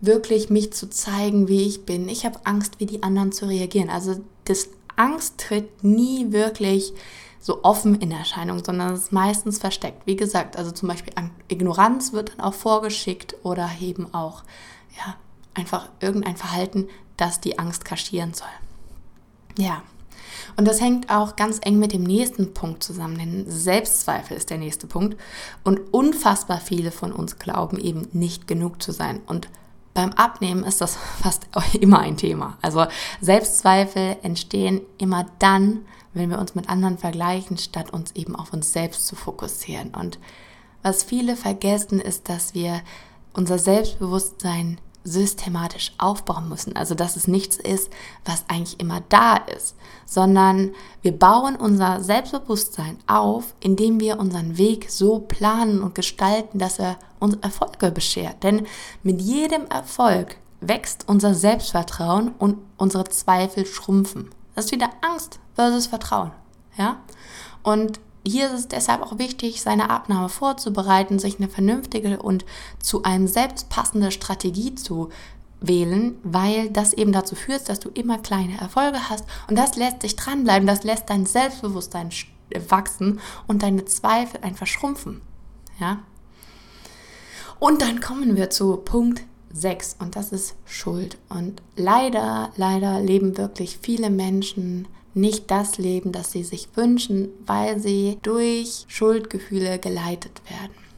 wirklich 0.00 0.50
mich 0.50 0.72
zu 0.72 0.88
zeigen, 0.88 1.48
wie 1.48 1.66
ich 1.66 1.84
bin. 1.84 2.08
Ich 2.08 2.24
habe 2.24 2.40
Angst, 2.44 2.78
wie 2.78 2.86
die 2.86 3.02
anderen 3.02 3.32
zu 3.32 3.46
reagieren. 3.46 3.90
Also 3.90 4.20
das 4.44 4.68
Angst 4.96 5.38
tritt 5.38 5.82
nie 5.84 6.32
wirklich 6.32 6.92
so 7.40 7.64
offen 7.64 8.00
in 8.00 8.10
Erscheinung, 8.10 8.64
sondern 8.64 8.94
es 8.94 9.04
ist 9.04 9.12
meistens 9.12 9.58
versteckt. 9.58 10.06
Wie 10.06 10.16
gesagt, 10.16 10.56
also 10.56 10.70
zum 10.70 10.88
Beispiel 10.88 11.12
Ignoranz 11.48 12.12
wird 12.12 12.32
dann 12.32 12.40
auch 12.40 12.54
vorgeschickt 12.54 13.36
oder 13.42 13.70
eben 13.80 14.12
auch 14.12 14.42
ja, 14.96 15.16
einfach 15.54 15.88
irgendein 16.00 16.36
Verhalten, 16.36 16.88
das 17.16 17.40
die 17.40 17.58
Angst 17.58 17.84
kaschieren 17.84 18.34
soll. 18.34 18.48
Ja, 19.56 19.82
und 20.56 20.66
das 20.66 20.80
hängt 20.80 21.10
auch 21.10 21.36
ganz 21.36 21.60
eng 21.62 21.78
mit 21.78 21.92
dem 21.92 22.02
nächsten 22.02 22.52
Punkt 22.54 22.82
zusammen, 22.82 23.18
denn 23.18 23.44
Selbstzweifel 23.48 24.36
ist 24.36 24.50
der 24.50 24.58
nächste 24.58 24.86
Punkt. 24.86 25.16
Und 25.64 25.78
unfassbar 25.92 26.60
viele 26.60 26.90
von 26.90 27.12
uns 27.12 27.38
glauben 27.38 27.78
eben 27.78 28.08
nicht 28.12 28.46
genug 28.46 28.82
zu 28.82 28.92
sein. 28.92 29.20
Und 29.26 29.48
beim 29.98 30.12
Abnehmen 30.12 30.62
ist 30.62 30.80
das 30.80 30.96
fast 31.22 31.48
immer 31.74 31.98
ein 31.98 32.16
Thema. 32.16 32.56
Also 32.62 32.86
Selbstzweifel 33.20 34.16
entstehen 34.22 34.80
immer 34.96 35.26
dann, 35.40 35.86
wenn 36.14 36.30
wir 36.30 36.38
uns 36.38 36.54
mit 36.54 36.68
anderen 36.68 36.98
vergleichen, 36.98 37.58
statt 37.58 37.92
uns 37.92 38.12
eben 38.12 38.36
auf 38.36 38.52
uns 38.52 38.72
selbst 38.72 39.08
zu 39.08 39.16
fokussieren. 39.16 39.92
Und 39.96 40.20
was 40.84 41.02
viele 41.02 41.34
vergessen, 41.34 42.00
ist, 42.00 42.28
dass 42.28 42.54
wir 42.54 42.80
unser 43.32 43.58
Selbstbewusstsein 43.58 44.78
systematisch 45.10 45.92
aufbauen 45.98 46.48
müssen. 46.48 46.76
Also 46.76 46.94
dass 46.94 47.16
es 47.16 47.28
nichts 47.28 47.56
ist, 47.56 47.90
was 48.24 48.44
eigentlich 48.48 48.80
immer 48.80 49.02
da 49.08 49.36
ist, 49.36 49.76
sondern 50.06 50.72
wir 51.02 51.12
bauen 51.12 51.56
unser 51.56 52.02
Selbstbewusstsein 52.02 52.98
auf, 53.06 53.54
indem 53.60 54.00
wir 54.00 54.18
unseren 54.18 54.58
Weg 54.58 54.90
so 54.90 55.20
planen 55.20 55.82
und 55.82 55.94
gestalten, 55.94 56.58
dass 56.58 56.78
er 56.78 56.96
uns 57.18 57.36
Erfolge 57.40 57.90
beschert. 57.90 58.42
Denn 58.42 58.66
mit 59.02 59.20
jedem 59.20 59.66
Erfolg 59.66 60.36
wächst 60.60 61.08
unser 61.08 61.34
Selbstvertrauen 61.34 62.32
und 62.38 62.58
unsere 62.76 63.04
Zweifel 63.04 63.64
schrumpfen. 63.64 64.30
Das 64.54 64.66
ist 64.66 64.72
wieder 64.72 64.90
Angst 65.02 65.38
versus 65.54 65.86
Vertrauen. 65.86 66.32
Ja? 66.76 67.00
Und 67.62 68.00
hier 68.26 68.46
ist 68.46 68.54
es 68.54 68.68
deshalb 68.68 69.02
auch 69.02 69.18
wichtig, 69.18 69.62
seine 69.62 69.90
Abnahme 69.90 70.28
vorzubereiten, 70.28 71.18
sich 71.18 71.38
eine 71.38 71.48
vernünftige 71.48 72.20
und 72.20 72.44
zu 72.80 73.02
einem 73.02 73.26
selbst 73.26 73.68
passende 73.68 74.10
Strategie 74.10 74.74
zu 74.74 75.08
wählen, 75.60 76.16
weil 76.22 76.70
das 76.70 76.92
eben 76.92 77.12
dazu 77.12 77.34
führt, 77.34 77.68
dass 77.68 77.80
du 77.80 77.88
immer 77.90 78.18
kleine 78.18 78.58
Erfolge 78.58 79.08
hast 79.08 79.24
und 79.48 79.56
das 79.58 79.76
lässt 79.76 80.02
sich 80.02 80.16
dranbleiben, 80.16 80.66
das 80.66 80.84
lässt 80.84 81.10
dein 81.10 81.26
Selbstbewusstsein 81.26 82.10
wachsen 82.68 83.20
und 83.46 83.62
deine 83.62 83.84
Zweifel 83.84 84.40
einfach 84.42 84.66
schrumpfen. 84.66 85.20
Ja? 85.80 85.98
Und 87.58 87.82
dann 87.82 88.00
kommen 88.00 88.36
wir 88.36 88.50
zu 88.50 88.76
Punkt 88.76 89.22
6 89.52 89.96
und 89.98 90.16
das 90.16 90.32
ist 90.32 90.54
Schuld. 90.64 91.18
Und 91.28 91.62
leider, 91.76 92.52
leider 92.56 93.00
leben 93.00 93.36
wirklich 93.36 93.78
viele 93.82 94.10
Menschen 94.10 94.86
nicht 95.18 95.50
das 95.50 95.78
Leben, 95.78 96.12
das 96.12 96.32
sie 96.32 96.44
sich 96.44 96.68
wünschen, 96.74 97.28
weil 97.46 97.80
sie 97.80 98.18
durch 98.22 98.84
Schuldgefühle 98.88 99.78
geleitet 99.78 100.40
werden. 100.48 100.88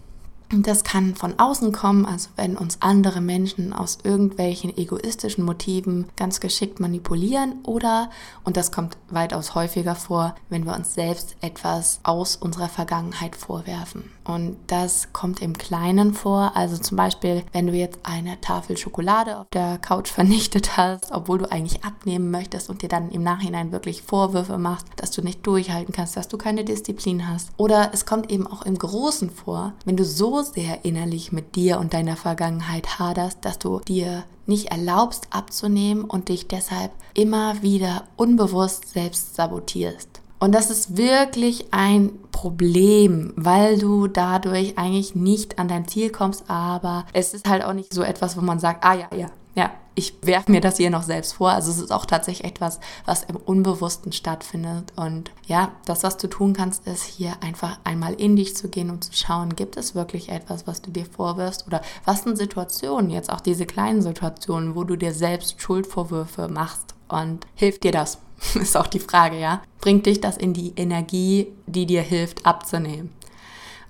Das 0.53 0.83
kann 0.83 1.15
von 1.15 1.39
außen 1.39 1.71
kommen, 1.71 2.05
also 2.05 2.29
wenn 2.35 2.57
uns 2.57 2.79
andere 2.83 3.21
Menschen 3.21 3.73
aus 3.73 3.99
irgendwelchen 4.03 4.77
egoistischen 4.77 5.45
Motiven 5.45 6.09
ganz 6.17 6.41
geschickt 6.41 6.81
manipulieren 6.81 7.61
oder, 7.63 8.11
und 8.43 8.57
das 8.57 8.73
kommt 8.73 8.97
weitaus 9.11 9.55
häufiger 9.55 9.95
vor, 9.95 10.35
wenn 10.49 10.65
wir 10.67 10.75
uns 10.75 10.95
selbst 10.95 11.37
etwas 11.41 12.01
aus 12.03 12.35
unserer 12.35 12.69
Vergangenheit 12.69 13.37
vorwerfen. 13.37 14.11
Und 14.31 14.57
das 14.69 15.13
kommt 15.13 15.43
im 15.43 15.59
Kleinen 15.59 16.15
vor, 16.15 16.53
also 16.55 16.77
zum 16.79 16.97
Beispiel, 16.97 17.43
wenn 17.53 17.67
du 17.67 17.73
jetzt 17.73 17.99
eine 18.05 18.41
Tafel 18.41 18.77
Schokolade 18.77 19.39
auf 19.39 19.47
der 19.53 19.79
Couch 19.79 20.09
vernichtet 20.13 20.77
hast, 20.77 21.11
obwohl 21.11 21.39
du 21.39 21.51
eigentlich 21.51 21.85
abnehmen 21.85 22.31
möchtest 22.31 22.71
und 22.71 22.83
dir 22.83 22.89
dann 22.89 23.11
im 23.11 23.23
Nachhinein 23.23 23.73
wirklich 23.73 24.03
Vorwürfe 24.03 24.59
machst, 24.59 24.87
dass 24.97 25.11
du 25.11 25.23
nicht 25.23 25.45
durchhalten 25.47 25.93
kannst, 25.93 26.17
dass 26.17 26.29
du 26.29 26.39
keine 26.39 26.65
Disziplin 26.65 27.29
hast. 27.29 27.51
Oder 27.57 27.91
es 27.93 28.07
kommt 28.07 28.31
eben 28.31 28.47
auch 28.47 28.63
im 28.63 28.79
Großen 28.79 29.31
vor, 29.31 29.73
wenn 29.85 29.97
du 29.97 30.05
so 30.05 30.43
sehr 30.43 30.85
innerlich 30.85 31.33
mit 31.33 31.57
dir 31.57 31.81
und 31.81 31.93
deiner 31.93 32.17
Vergangenheit 32.17 32.99
haderst, 32.99 33.45
dass 33.45 33.59
du 33.59 33.81
dir 33.81 34.25
nicht 34.47 34.67
erlaubst 34.71 35.29
abzunehmen 35.31 36.05
und 36.05 36.29
dich 36.29 36.49
deshalb 36.49 36.93
immer 37.15 37.63
wieder 37.63 38.05
unbewusst 38.17 38.89
selbst 38.89 39.35
sabotierst. 39.35 40.20
Und 40.41 40.53
das 40.55 40.71
ist 40.71 40.97
wirklich 40.97 41.67
ein 41.71 42.19
Problem, 42.33 43.35
weil 43.37 43.79
du 43.79 44.07
dadurch 44.07 44.79
eigentlich 44.79 45.15
nicht 45.15 45.59
an 45.59 45.69
dein 45.69 45.87
Ziel 45.87 46.09
kommst, 46.11 46.49
aber 46.49 47.05
es 47.13 47.35
ist 47.35 47.47
halt 47.47 47.63
auch 47.63 47.75
nicht 47.75 47.93
so 47.93 48.03
etwas, 48.03 48.39
wo 48.39 48.41
man 48.41 48.59
sagt, 48.59 48.83
ah 48.83 48.95
ja, 48.95 49.09
ja, 49.15 49.27
ja, 49.55 49.71
ich 49.95 50.15
werfe 50.23 50.51
mir 50.51 50.63
das 50.63 50.79
hier 50.79 50.89
noch 50.89 51.03
selbst 51.03 51.35
vor. 51.35 51.51
Also 51.51 51.71
es 51.71 51.79
ist 51.79 51.93
auch 51.93 52.07
tatsächlich 52.07 52.51
etwas, 52.51 52.81
was 53.05 53.25
im 53.25 53.37
Unbewussten 53.37 54.13
stattfindet. 54.13 54.95
Und 54.97 55.31
ja, 55.47 55.73
das, 55.85 56.05
was 56.05 56.17
du 56.17 56.27
tun 56.27 56.55
kannst, 56.55 56.87
ist 56.87 57.03
hier 57.03 57.35
einfach 57.43 57.79
einmal 57.85 58.15
in 58.15 58.37
dich 58.37 58.57
zu 58.57 58.69
gehen 58.69 58.89
und 58.89 59.05
zu 59.05 59.13
schauen, 59.13 59.57
gibt 59.57 59.77
es 59.77 59.95
wirklich 59.95 60.31
etwas, 60.31 60.67
was 60.67 60.81
du 60.81 60.91
dir 60.91 61.05
vorwirfst? 61.05 61.67
Oder 61.67 61.83
was 62.07 62.23
sind 62.23 62.39
Situationen, 62.39 63.11
jetzt 63.11 63.31
auch 63.31 63.41
diese 63.41 63.67
kleinen 63.67 64.01
Situationen, 64.01 64.75
wo 64.75 64.85
du 64.85 64.97
dir 64.97 65.13
selbst 65.13 65.61
Schuldvorwürfe 65.61 66.49
machst? 66.49 66.95
Und 67.11 67.47
hilft 67.55 67.85
dir 67.85 67.93
das? 67.93 68.19
ist 68.55 68.77
auch 68.77 68.87
die 68.87 69.01
Frage, 69.01 69.39
ja. 69.39 69.63
Bringt 69.81 70.07
dich 70.07 70.21
das 70.21 70.37
in 70.37 70.53
die 70.53 70.73
Energie, 70.77 71.49
die 71.67 71.87
dir 71.87 72.03
hilft, 72.03 72.47
abzunehmen? 72.47 73.11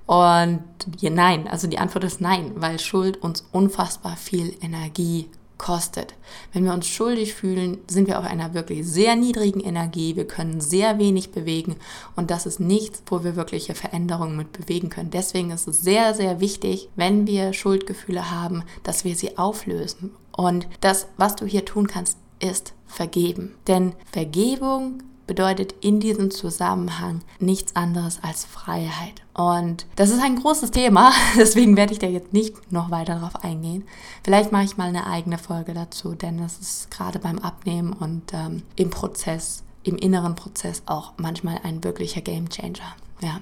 Und 0.07 0.65
nein, 1.03 1.47
also 1.47 1.69
die 1.69 1.79
Antwort 1.79 2.03
ist 2.03 2.21
nein, 2.21 2.53
weil 2.57 2.81
Schuld 2.81 3.23
uns 3.23 3.47
unfassbar 3.53 4.17
viel 4.17 4.57
Energie 4.61 5.31
kostet. 5.57 6.15
Wenn 6.53 6.65
wir 6.65 6.73
uns 6.73 6.89
schuldig 6.89 7.35
fühlen, 7.35 7.79
sind 7.87 8.09
wir 8.09 8.19
auf 8.19 8.25
einer 8.25 8.55
wirklich 8.55 8.85
sehr 8.87 9.15
niedrigen 9.15 9.61
Energie. 9.61 10.17
Wir 10.17 10.27
können 10.27 10.61
sehr 10.61 10.99
wenig 10.99 11.33
bewegen 11.33 11.77
und 12.17 12.31
das 12.31 12.47
ist 12.47 12.61
nichts, 12.61 13.03
wo 13.07 13.23
wir 13.23 13.37
wirkliche 13.37 13.75
Veränderungen 13.75 14.37
mit 14.37 14.53
bewegen 14.53 14.89
können. 14.89 15.11
Deswegen 15.11 15.51
ist 15.51 15.69
es 15.69 15.83
sehr, 15.83 16.15
sehr 16.15 16.41
wichtig, 16.41 16.89
wenn 16.97 17.27
wir 17.27 17.53
Schuldgefühle 17.53 18.31
haben, 18.31 18.65
dass 18.83 19.05
wir 19.05 19.15
sie 19.15 19.37
auflösen. 19.37 20.11
Und 20.33 20.67
das, 20.81 21.09
was 21.19 21.37
du 21.37 21.45
hier 21.45 21.67
tun 21.67 21.87
kannst, 21.87 22.17
ist 22.41 22.75
vergeben. 22.87 23.55
Denn 23.67 23.95
Vergebung 24.11 25.03
bedeutet 25.31 25.77
in 25.81 26.01
diesem 26.01 26.33
Zusammenhang 26.33 27.21
nichts 27.39 27.77
anderes 27.77 28.19
als 28.21 28.45
Freiheit. 28.45 29.23
Und 29.33 29.87
das 29.95 30.11
ist 30.11 30.21
ein 30.21 30.35
großes 30.35 30.73
Thema, 30.73 31.13
deswegen 31.37 31.77
werde 31.77 31.93
ich 31.93 32.01
da 32.01 32.09
jetzt 32.09 32.33
nicht 32.33 32.73
noch 32.73 32.91
weiter 32.91 33.15
darauf 33.15 33.45
eingehen. 33.45 33.85
Vielleicht 34.25 34.51
mache 34.51 34.65
ich 34.65 34.77
mal 34.77 34.89
eine 34.89 35.07
eigene 35.07 35.39
Folge 35.39 35.73
dazu, 35.73 36.17
denn 36.17 36.39
das 36.39 36.59
ist 36.59 36.91
gerade 36.91 37.21
beim 37.21 37.39
Abnehmen 37.39 37.93
und 37.93 38.35
ähm, 38.35 38.65
im 38.75 38.91
Prozess, 38.91 39.63
im 39.85 39.97
inneren 39.97 40.35
Prozess 40.35 40.83
auch 40.87 41.13
manchmal 41.17 41.61
ein 41.63 41.85
wirklicher 41.85 42.23
Gamechanger. 42.23 42.97
Ja. 43.23 43.41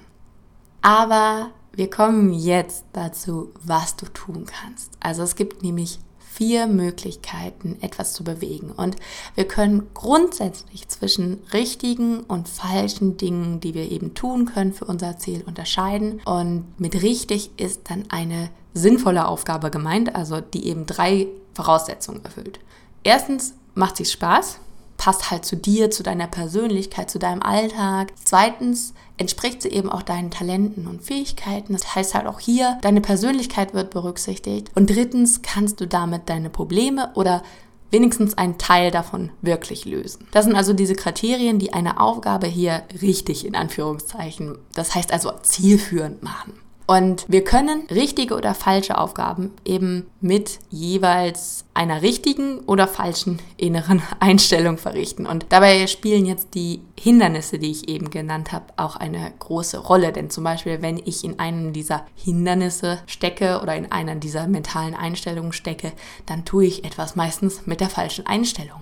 Aber 0.83 1.49
wir 1.73 1.89
kommen 1.89 2.33
jetzt 2.33 2.85
dazu, 2.93 3.51
was 3.63 3.95
du 3.95 4.05
tun 4.05 4.45
kannst. 4.45 4.91
Also 4.99 5.23
es 5.23 5.35
gibt 5.35 5.63
nämlich 5.63 5.99
vier 6.39 6.67
Möglichkeiten, 6.67 7.75
etwas 7.81 8.13
zu 8.13 8.23
bewegen. 8.23 8.71
Und 8.71 8.95
wir 9.35 9.45
können 9.45 9.89
grundsätzlich 9.93 10.87
zwischen 10.87 11.43
richtigen 11.51 12.21
und 12.21 12.47
falschen 12.47 13.17
Dingen, 13.17 13.59
die 13.59 13.73
wir 13.73 13.91
eben 13.91 14.13
tun 14.13 14.45
können 14.45 14.71
für 14.71 14.85
unser 14.85 15.17
Ziel, 15.17 15.43
unterscheiden. 15.45 16.21
Und 16.23 16.63
mit 16.77 17.01
richtig 17.01 17.51
ist 17.57 17.89
dann 17.89 18.05
eine 18.07 18.51
sinnvolle 18.73 19.27
Aufgabe 19.27 19.69
gemeint, 19.69 20.15
also 20.15 20.39
die 20.39 20.67
eben 20.67 20.85
drei 20.85 21.27
Voraussetzungen 21.55 22.23
erfüllt. 22.23 22.61
Erstens 23.03 23.53
macht 23.75 23.97
sie 23.97 24.05
Spaß 24.05 24.61
passt 25.09 25.31
halt 25.31 25.43
zu 25.43 25.55
dir, 25.55 25.89
zu 25.89 26.03
deiner 26.03 26.27
Persönlichkeit, 26.27 27.09
zu 27.09 27.17
deinem 27.17 27.41
Alltag. 27.41 28.13
Zweitens 28.23 28.93
entspricht 29.17 29.63
sie 29.63 29.69
eben 29.69 29.89
auch 29.89 30.03
deinen 30.03 30.29
Talenten 30.29 30.85
und 30.85 31.01
Fähigkeiten. 31.01 31.73
Das 31.73 31.95
heißt 31.95 32.13
halt 32.13 32.27
auch 32.27 32.39
hier, 32.39 32.77
deine 32.83 33.01
Persönlichkeit 33.01 33.73
wird 33.73 33.89
berücksichtigt. 33.89 34.69
Und 34.75 34.91
drittens 34.91 35.41
kannst 35.41 35.81
du 35.81 35.87
damit 35.87 36.29
deine 36.29 36.51
Probleme 36.51 37.09
oder 37.15 37.41
wenigstens 37.89 38.37
einen 38.37 38.59
Teil 38.59 38.91
davon 38.91 39.31
wirklich 39.41 39.85
lösen. 39.85 40.27
Das 40.29 40.45
sind 40.45 40.55
also 40.55 40.73
diese 40.73 40.93
Kriterien, 40.93 41.57
die 41.57 41.73
eine 41.73 41.99
Aufgabe 41.99 42.45
hier 42.45 42.83
richtig 43.01 43.47
in 43.47 43.55
Anführungszeichen, 43.55 44.59
das 44.75 44.93
heißt 44.93 45.11
also 45.11 45.31
zielführend 45.41 46.21
machen. 46.21 46.53
Und 46.89 47.25
wir 47.27 47.43
können 47.43 47.83
richtige 47.91 48.33
oder 48.33 48.55
falsche 48.55 48.97
Aufgaben 48.97 49.51
eben 49.63 50.09
mit 50.21 50.57
jeweils 50.71 51.65
einer 51.75 52.01
richtigen 52.01 52.61
oder 52.61 52.87
falschen 52.87 53.39
inneren 53.57 54.01
Einstellung 54.19 54.79
verrichten. 54.79 55.27
Und 55.27 55.45
dabei 55.49 55.85
spielen 55.85 56.25
jetzt 56.25 56.55
die 56.55 56.81
Hindernisse, 56.99 57.59
die 57.59 57.69
ich 57.69 57.89
eben 57.89 58.09
genannt 58.09 58.51
habe, 58.51 58.73
auch 58.77 58.95
eine 58.95 59.31
große 59.37 59.77
Rolle. 59.77 60.11
Denn 60.11 60.31
zum 60.31 60.43
Beispiel, 60.43 60.81
wenn 60.81 60.97
ich 60.97 61.23
in 61.23 61.37
einem 61.37 61.73
dieser 61.73 62.07
Hindernisse 62.15 62.97
stecke 63.05 63.59
oder 63.61 63.75
in 63.75 63.91
einer 63.91 64.15
dieser 64.15 64.47
mentalen 64.47 64.95
Einstellungen 64.95 65.53
stecke, 65.53 65.91
dann 66.25 66.43
tue 66.43 66.65
ich 66.65 66.85
etwas 66.85 67.15
meistens 67.15 67.67
mit 67.67 67.81
der 67.81 67.89
falschen 67.91 68.25
Einstellung. 68.25 68.81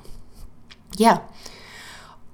Ja. 0.98 1.24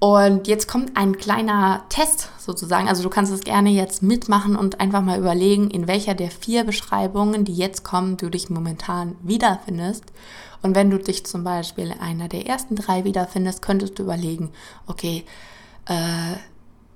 Und 0.04 0.48
jetzt 0.48 0.68
kommt 0.68 0.98
ein 0.98 1.16
kleiner 1.16 1.86
Test 1.88 2.28
sozusagen. 2.36 2.88
Also 2.88 3.02
du 3.02 3.08
kannst 3.08 3.32
es 3.32 3.40
gerne 3.40 3.70
jetzt 3.70 4.02
mitmachen 4.02 4.54
und 4.54 4.78
einfach 4.78 5.00
mal 5.00 5.18
überlegen, 5.18 5.70
in 5.70 5.88
welcher 5.88 6.12
der 6.12 6.30
vier 6.30 6.64
Beschreibungen, 6.64 7.46
die 7.46 7.54
jetzt 7.54 7.84
kommen, 7.84 8.18
du 8.18 8.28
dich 8.28 8.50
momentan 8.50 9.16
wiederfindest. 9.22 10.04
Und 10.60 10.74
wenn 10.74 10.90
du 10.90 10.98
dich 10.98 11.24
zum 11.24 11.42
Beispiel 11.42 11.86
in 11.86 12.00
einer 12.00 12.28
der 12.28 12.46
ersten 12.46 12.76
drei 12.76 13.04
wiederfindest, 13.04 13.62
könntest 13.62 13.98
du 13.98 14.02
überlegen, 14.02 14.50
okay, 14.86 15.24
äh, 15.86 16.36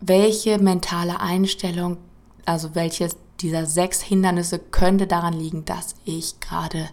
welche 0.03 0.59
mentale 0.59 1.18
Einstellung, 1.18 1.97
also 2.44 2.75
welches 2.75 3.16
dieser 3.40 3.64
sechs 3.64 4.03
Hindernisse 4.03 4.59
könnte 4.59 5.07
daran 5.07 5.33
liegen, 5.33 5.64
dass 5.64 5.94
ich 6.05 6.40
gerade 6.40 6.90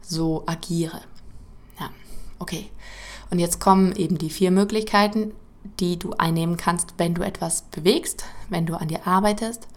so 0.00 0.42
agiere. 0.46 1.02
Ja, 1.78 1.90
okay. 2.38 2.70
Und 3.30 3.40
jetzt 3.40 3.60
kommen 3.60 3.94
eben 3.94 4.16
die 4.16 4.30
vier 4.30 4.50
Möglichkeiten, 4.50 5.34
die 5.78 5.98
du 5.98 6.12
einnehmen 6.12 6.56
kannst, 6.56 6.94
wenn 6.98 7.14
du 7.14 7.22
etwas 7.22 7.62
bewegst, 7.62 8.24
wenn 8.48 8.66
du 8.66 8.74
an 8.74 8.88
dir 8.88 9.06
arbeitest. 9.06 9.68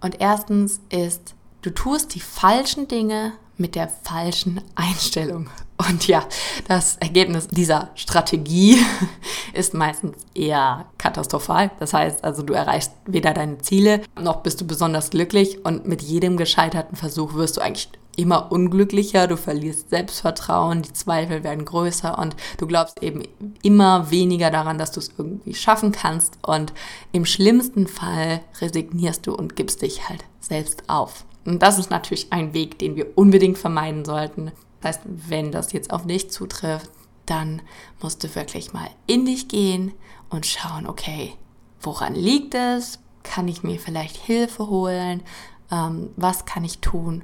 Und 0.00 0.20
erstens 0.20 0.80
ist, 0.90 1.34
du 1.62 1.70
tust 1.70 2.14
die 2.14 2.20
falschen 2.20 2.88
Dinge 2.88 3.32
mit 3.56 3.74
der 3.74 3.88
falschen 3.88 4.60
Einstellung. 4.74 5.48
Und 5.88 6.06
ja, 6.06 6.24
das 6.68 6.96
Ergebnis 6.98 7.48
dieser 7.48 7.90
Strategie 7.94 8.78
ist 9.52 9.74
meistens 9.74 10.16
eher 10.34 10.86
katastrophal. 10.98 11.70
Das 11.78 11.94
heißt 11.94 12.24
also, 12.24 12.42
du 12.42 12.52
erreichst 12.52 12.92
weder 13.06 13.32
deine 13.32 13.58
Ziele, 13.58 14.02
noch 14.20 14.42
bist 14.42 14.60
du 14.60 14.66
besonders 14.66 15.10
glücklich 15.10 15.64
und 15.64 15.86
mit 15.86 16.02
jedem 16.02 16.36
gescheiterten 16.36 16.96
Versuch 16.96 17.34
wirst 17.34 17.56
du 17.56 17.60
eigentlich 17.60 17.88
immer 18.16 18.52
unglücklicher, 18.52 19.26
du 19.26 19.36
verlierst 19.36 19.90
Selbstvertrauen, 19.90 20.82
die 20.82 20.92
Zweifel 20.92 21.44
werden 21.44 21.64
größer 21.64 22.18
und 22.18 22.36
du 22.58 22.66
glaubst 22.66 23.02
eben 23.02 23.22
immer 23.62 24.10
weniger 24.10 24.50
daran, 24.50 24.78
dass 24.78 24.92
du 24.92 25.00
es 25.00 25.12
irgendwie 25.16 25.54
schaffen 25.54 25.92
kannst 25.92 26.38
und 26.42 26.72
im 27.12 27.24
schlimmsten 27.24 27.86
Fall 27.86 28.40
resignierst 28.60 29.26
du 29.26 29.34
und 29.34 29.56
gibst 29.56 29.82
dich 29.82 30.08
halt 30.08 30.24
selbst 30.40 30.84
auf. 30.88 31.24
Und 31.44 31.62
das 31.62 31.78
ist 31.78 31.90
natürlich 31.90 32.32
ein 32.32 32.54
Weg, 32.54 32.78
den 32.78 32.96
wir 32.96 33.06
unbedingt 33.16 33.58
vermeiden 33.58 34.04
sollten. 34.04 34.52
Das 34.82 34.96
heißt, 34.96 35.00
wenn 35.06 35.52
das 35.52 35.72
jetzt 35.72 35.92
auf 35.92 36.06
dich 36.06 36.30
zutrifft, 36.30 36.90
dann 37.26 37.62
musst 38.00 38.24
du 38.24 38.34
wirklich 38.34 38.72
mal 38.72 38.90
in 39.06 39.24
dich 39.24 39.48
gehen 39.48 39.92
und 40.28 40.44
schauen, 40.44 40.86
okay, 40.86 41.34
woran 41.80 42.14
liegt 42.14 42.54
es? 42.54 42.98
Kann 43.22 43.46
ich 43.46 43.62
mir 43.62 43.78
vielleicht 43.78 44.16
Hilfe 44.16 44.68
holen? 44.68 45.22
Ähm, 45.70 46.10
was 46.16 46.44
kann 46.44 46.64
ich 46.64 46.80
tun, 46.80 47.22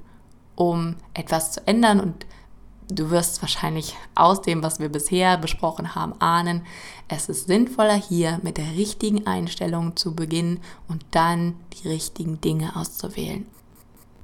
um 0.54 0.96
etwas 1.14 1.52
zu 1.52 1.66
ändern. 1.66 1.98
Und 1.98 2.26
du 2.88 3.10
wirst 3.10 3.42
wahrscheinlich 3.42 3.96
aus 4.14 4.40
dem, 4.42 4.62
was 4.62 4.78
wir 4.78 4.88
bisher 4.88 5.36
besprochen 5.36 5.96
haben, 5.96 6.14
ahnen, 6.20 6.64
es 7.08 7.28
ist 7.28 7.48
sinnvoller 7.48 7.94
hier 7.94 8.38
mit 8.42 8.56
der 8.56 8.72
richtigen 8.76 9.26
Einstellung 9.26 9.96
zu 9.96 10.14
beginnen 10.14 10.60
und 10.86 11.04
dann 11.10 11.56
die 11.72 11.88
richtigen 11.88 12.40
Dinge 12.40 12.76
auszuwählen. 12.76 13.46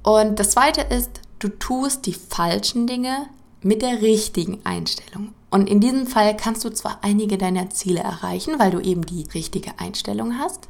Und 0.03 0.39
das 0.39 0.51
Zweite 0.51 0.81
ist, 0.81 1.21
du 1.39 1.49
tust 1.49 2.05
die 2.05 2.13
falschen 2.13 2.87
Dinge 2.87 3.27
mit 3.61 3.81
der 3.81 4.01
richtigen 4.01 4.59
Einstellung. 4.63 5.33
Und 5.49 5.69
in 5.69 5.79
diesem 5.79 6.05
Fall 6.05 6.35
kannst 6.35 6.63
du 6.65 6.69
zwar 6.69 6.99
einige 7.01 7.37
deiner 7.37 7.69
Ziele 7.69 8.01
erreichen, 8.01 8.59
weil 8.59 8.71
du 8.71 8.79
eben 8.79 9.05
die 9.05 9.25
richtige 9.33 9.79
Einstellung 9.79 10.37
hast, 10.37 10.67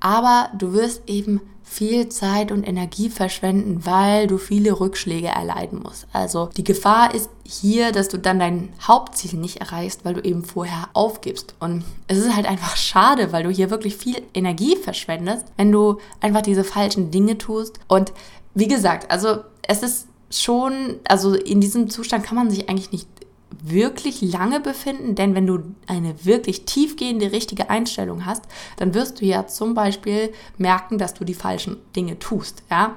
aber 0.00 0.50
du 0.58 0.72
wirst 0.72 1.08
eben 1.08 1.40
viel 1.68 2.08
Zeit 2.08 2.52
und 2.52 2.62
Energie 2.66 3.10
verschwenden, 3.10 3.84
weil 3.84 4.28
du 4.28 4.38
viele 4.38 4.78
Rückschläge 4.78 5.26
erleiden 5.26 5.82
musst. 5.82 6.06
Also 6.12 6.48
die 6.56 6.62
Gefahr 6.62 7.12
ist 7.12 7.28
hier, 7.44 7.90
dass 7.90 8.08
du 8.08 8.18
dann 8.18 8.38
dein 8.38 8.68
Hauptziel 8.80 9.38
nicht 9.38 9.60
erreichst, 9.60 10.04
weil 10.04 10.14
du 10.14 10.20
eben 10.22 10.44
vorher 10.44 10.88
aufgibst. 10.92 11.54
Und 11.58 11.84
es 12.06 12.18
ist 12.18 12.36
halt 12.36 12.46
einfach 12.46 12.76
schade, 12.76 13.32
weil 13.32 13.42
du 13.42 13.50
hier 13.50 13.70
wirklich 13.70 13.96
viel 13.96 14.22
Energie 14.32 14.76
verschwendest, 14.76 15.46
wenn 15.56 15.72
du 15.72 15.98
einfach 16.20 16.42
diese 16.42 16.62
falschen 16.62 17.10
Dinge 17.10 17.36
tust. 17.36 17.80
Und 17.88 18.12
wie 18.54 18.68
gesagt, 18.68 19.10
also 19.10 19.40
es 19.68 19.82
ist 19.82 20.08
schon, 20.30 20.96
also 21.08 21.34
in 21.34 21.60
diesem 21.60 21.88
Zustand 21.90 22.24
kann 22.24 22.36
man 22.36 22.50
sich 22.50 22.68
eigentlich 22.68 22.92
nicht 22.92 23.08
wirklich 23.62 24.20
lange 24.22 24.60
befinden, 24.60 25.14
denn 25.14 25.34
wenn 25.34 25.46
du 25.46 25.60
eine 25.86 26.24
wirklich 26.24 26.64
tiefgehende 26.64 27.32
richtige 27.32 27.70
Einstellung 27.70 28.26
hast, 28.26 28.44
dann 28.76 28.94
wirst 28.94 29.20
du 29.20 29.24
ja 29.24 29.46
zum 29.46 29.74
Beispiel 29.74 30.32
merken, 30.58 30.98
dass 30.98 31.14
du 31.14 31.24
die 31.24 31.34
falschen 31.34 31.76
Dinge 31.94 32.18
tust, 32.18 32.62
ja. 32.70 32.96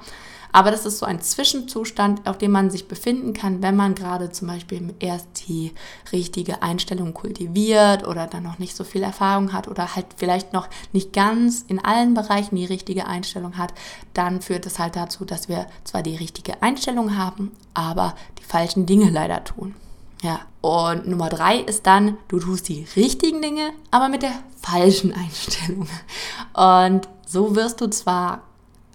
Aber 0.51 0.71
das 0.71 0.85
ist 0.85 0.97
so 0.99 1.05
ein 1.05 1.21
Zwischenzustand, 1.21 2.27
auf 2.27 2.37
dem 2.37 2.51
man 2.51 2.69
sich 2.69 2.87
befinden 2.87 3.33
kann, 3.33 3.61
wenn 3.61 3.75
man 3.75 3.95
gerade 3.95 4.31
zum 4.31 4.47
Beispiel 4.47 4.93
erst 4.99 5.47
die 5.47 5.73
richtige 6.11 6.61
Einstellung 6.63 7.13
kultiviert 7.13 8.07
oder 8.07 8.27
dann 8.27 8.43
noch 8.43 8.59
nicht 8.59 8.75
so 8.75 8.83
viel 8.83 9.03
Erfahrung 9.03 9.53
hat 9.53 9.67
oder 9.67 9.95
halt 9.95 10.07
vielleicht 10.17 10.53
noch 10.53 10.67
nicht 10.91 11.13
ganz 11.13 11.63
in 11.67 11.83
allen 11.83 12.13
Bereichen 12.13 12.55
die 12.55 12.65
richtige 12.65 13.05
Einstellung 13.05 13.57
hat, 13.57 13.73
dann 14.13 14.41
führt 14.41 14.65
es 14.65 14.79
halt 14.79 14.95
dazu, 14.95 15.25
dass 15.25 15.49
wir 15.49 15.67
zwar 15.83 16.01
die 16.01 16.15
richtige 16.15 16.61
Einstellung 16.63 17.15
haben, 17.17 17.51
aber 17.73 18.15
die 18.39 18.43
falschen 18.43 18.85
Dinge 18.85 19.09
leider 19.09 19.43
tun. 19.43 19.75
Ja. 20.21 20.41
Und 20.61 21.07
Nummer 21.07 21.29
drei 21.29 21.59
ist 21.59 21.87
dann, 21.87 22.17
du 22.27 22.39
tust 22.39 22.67
die 22.67 22.85
richtigen 22.95 23.41
Dinge, 23.41 23.71
aber 23.91 24.09
mit 24.09 24.23
der 24.23 24.33
falschen 24.61 25.13
Einstellung. 25.13 25.87
Und 26.53 27.07
so 27.25 27.55
wirst 27.55 27.79
du 27.79 27.89
zwar 27.89 28.41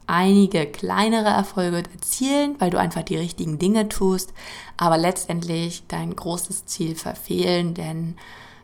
einige 0.06 0.66
kleinere 0.66 1.28
Erfolge 1.28 1.78
erzielen, 1.78 2.56
weil 2.58 2.70
du 2.70 2.78
einfach 2.78 3.02
die 3.02 3.16
richtigen 3.16 3.58
Dinge 3.58 3.88
tust, 3.88 4.32
aber 4.76 4.98
letztendlich 4.98 5.84
dein 5.88 6.14
großes 6.14 6.66
Ziel 6.66 6.94
verfehlen, 6.94 7.74
denn 7.74 8.16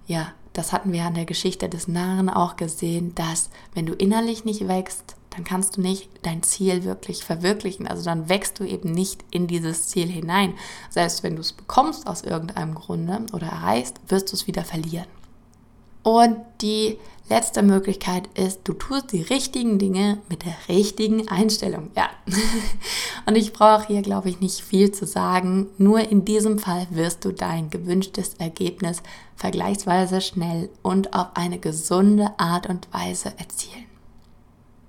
ja, 0.06 0.32
das 0.52 0.72
hatten 0.72 0.92
wir 0.92 1.04
an 1.04 1.14
der 1.14 1.24
Geschichte 1.24 1.68
des 1.68 1.88
Narren 1.88 2.28
auch 2.28 2.56
gesehen, 2.56 3.14
dass 3.14 3.50
wenn 3.74 3.86
du 3.86 3.94
innerlich 3.94 4.44
nicht 4.44 4.66
wächst, 4.66 5.16
dann 5.30 5.44
kannst 5.44 5.76
du 5.76 5.80
nicht 5.80 6.10
dein 6.22 6.42
Ziel 6.42 6.84
wirklich 6.84 7.24
verwirklichen. 7.24 7.86
Also 7.86 8.04
dann 8.04 8.28
wächst 8.28 8.58
du 8.58 8.64
eben 8.64 8.90
nicht 8.90 9.24
in 9.30 9.46
dieses 9.46 9.88
Ziel 9.88 10.08
hinein. 10.08 10.54
Selbst 10.90 11.22
wenn 11.22 11.36
du 11.36 11.40
es 11.40 11.52
bekommst 11.52 12.08
aus 12.08 12.22
irgendeinem 12.22 12.74
Grunde 12.74 13.24
oder 13.32 13.46
erreichst, 13.46 14.00
wirst 14.08 14.32
du 14.32 14.36
es 14.36 14.48
wieder 14.48 14.64
verlieren. 14.64 15.06
Und 16.02 16.38
die 16.62 16.98
letzte 17.30 17.62
Möglichkeit 17.62 18.28
ist, 18.34 18.60
du 18.64 18.74
tust 18.74 19.12
die 19.12 19.22
richtigen 19.22 19.78
Dinge 19.78 20.18
mit 20.28 20.44
der 20.44 20.54
richtigen 20.68 21.28
Einstellung. 21.28 21.90
Ja. 21.96 22.10
Und 23.26 23.36
ich 23.36 23.52
brauche 23.52 23.86
hier, 23.86 24.02
glaube 24.02 24.28
ich, 24.28 24.40
nicht 24.40 24.60
viel 24.60 24.92
zu 24.92 25.06
sagen. 25.06 25.68
Nur 25.78 26.00
in 26.00 26.24
diesem 26.24 26.58
Fall 26.58 26.86
wirst 26.90 27.24
du 27.24 27.32
dein 27.32 27.70
gewünschtes 27.70 28.34
Ergebnis 28.34 29.02
vergleichsweise 29.36 30.20
schnell 30.20 30.68
und 30.82 31.14
auf 31.14 31.28
eine 31.34 31.58
gesunde 31.58 32.30
Art 32.38 32.68
und 32.68 32.92
Weise 32.92 33.32
erzielen. 33.38 33.86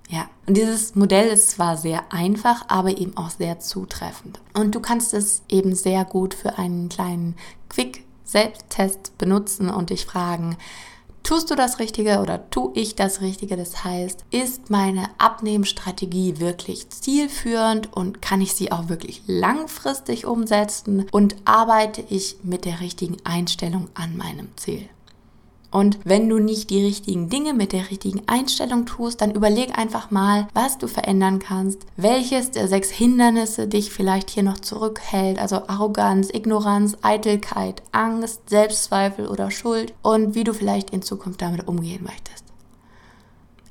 Ja, 0.09 0.29
und 0.45 0.57
dieses 0.57 0.93
Modell 0.95 1.29
ist 1.29 1.51
zwar 1.51 1.77
sehr 1.77 2.11
einfach, 2.11 2.65
aber 2.67 2.97
eben 2.97 3.15
auch 3.15 3.29
sehr 3.29 3.59
zutreffend. 3.59 4.41
Und 4.53 4.75
du 4.75 4.81
kannst 4.81 5.13
es 5.13 5.41
eben 5.47 5.73
sehr 5.73 6.03
gut 6.03 6.33
für 6.33 6.57
einen 6.57 6.89
kleinen 6.89 7.37
Quick-Selbsttest 7.69 9.17
benutzen 9.17 9.69
und 9.69 9.89
dich 9.89 10.05
fragen, 10.05 10.57
tust 11.23 11.49
du 11.51 11.55
das 11.55 11.79
Richtige 11.79 12.19
oder 12.19 12.49
tue 12.49 12.71
ich 12.75 12.95
das 12.95 13.21
Richtige? 13.21 13.57
Das 13.57 13.83
heißt, 13.83 14.25
ist 14.31 14.69
meine 14.69 15.09
Abnehmstrategie 15.17 16.39
wirklich 16.39 16.89
zielführend 16.89 17.91
und 17.93 18.21
kann 18.21 18.41
ich 18.41 18.53
sie 18.53 18.71
auch 18.71 18.89
wirklich 18.89 19.21
langfristig 19.27 20.25
umsetzen 20.25 21.07
und 21.11 21.35
arbeite 21.45 22.03
ich 22.09 22.37
mit 22.43 22.65
der 22.65 22.79
richtigen 22.79 23.17
Einstellung 23.23 23.89
an 23.93 24.17
meinem 24.17 24.49
Ziel? 24.55 24.87
Und 25.71 25.99
wenn 26.03 26.27
du 26.27 26.39
nicht 26.39 26.69
die 26.69 26.83
richtigen 26.83 27.29
Dinge 27.29 27.53
mit 27.53 27.71
der 27.71 27.89
richtigen 27.89 28.21
Einstellung 28.27 28.85
tust, 28.85 29.21
dann 29.21 29.31
überleg 29.31 29.77
einfach 29.77 30.11
mal, 30.11 30.47
was 30.53 30.77
du 30.77 30.87
verändern 30.87 31.39
kannst, 31.39 31.85
welches 31.95 32.51
der 32.51 32.67
sechs 32.67 32.89
Hindernisse 32.89 33.67
dich 33.67 33.89
vielleicht 33.89 34.29
hier 34.29 34.43
noch 34.43 34.59
zurückhält, 34.59 35.39
also 35.39 35.67
Arroganz, 35.67 36.29
Ignoranz, 36.29 36.97
Eitelkeit, 37.01 37.81
Angst, 37.93 38.49
Selbstzweifel 38.49 39.27
oder 39.27 39.49
Schuld 39.49 39.93
und 40.01 40.35
wie 40.35 40.43
du 40.43 40.53
vielleicht 40.53 40.89
in 40.89 41.01
Zukunft 41.01 41.41
damit 41.41 41.65
umgehen 41.67 42.03
möchtest. 42.03 42.43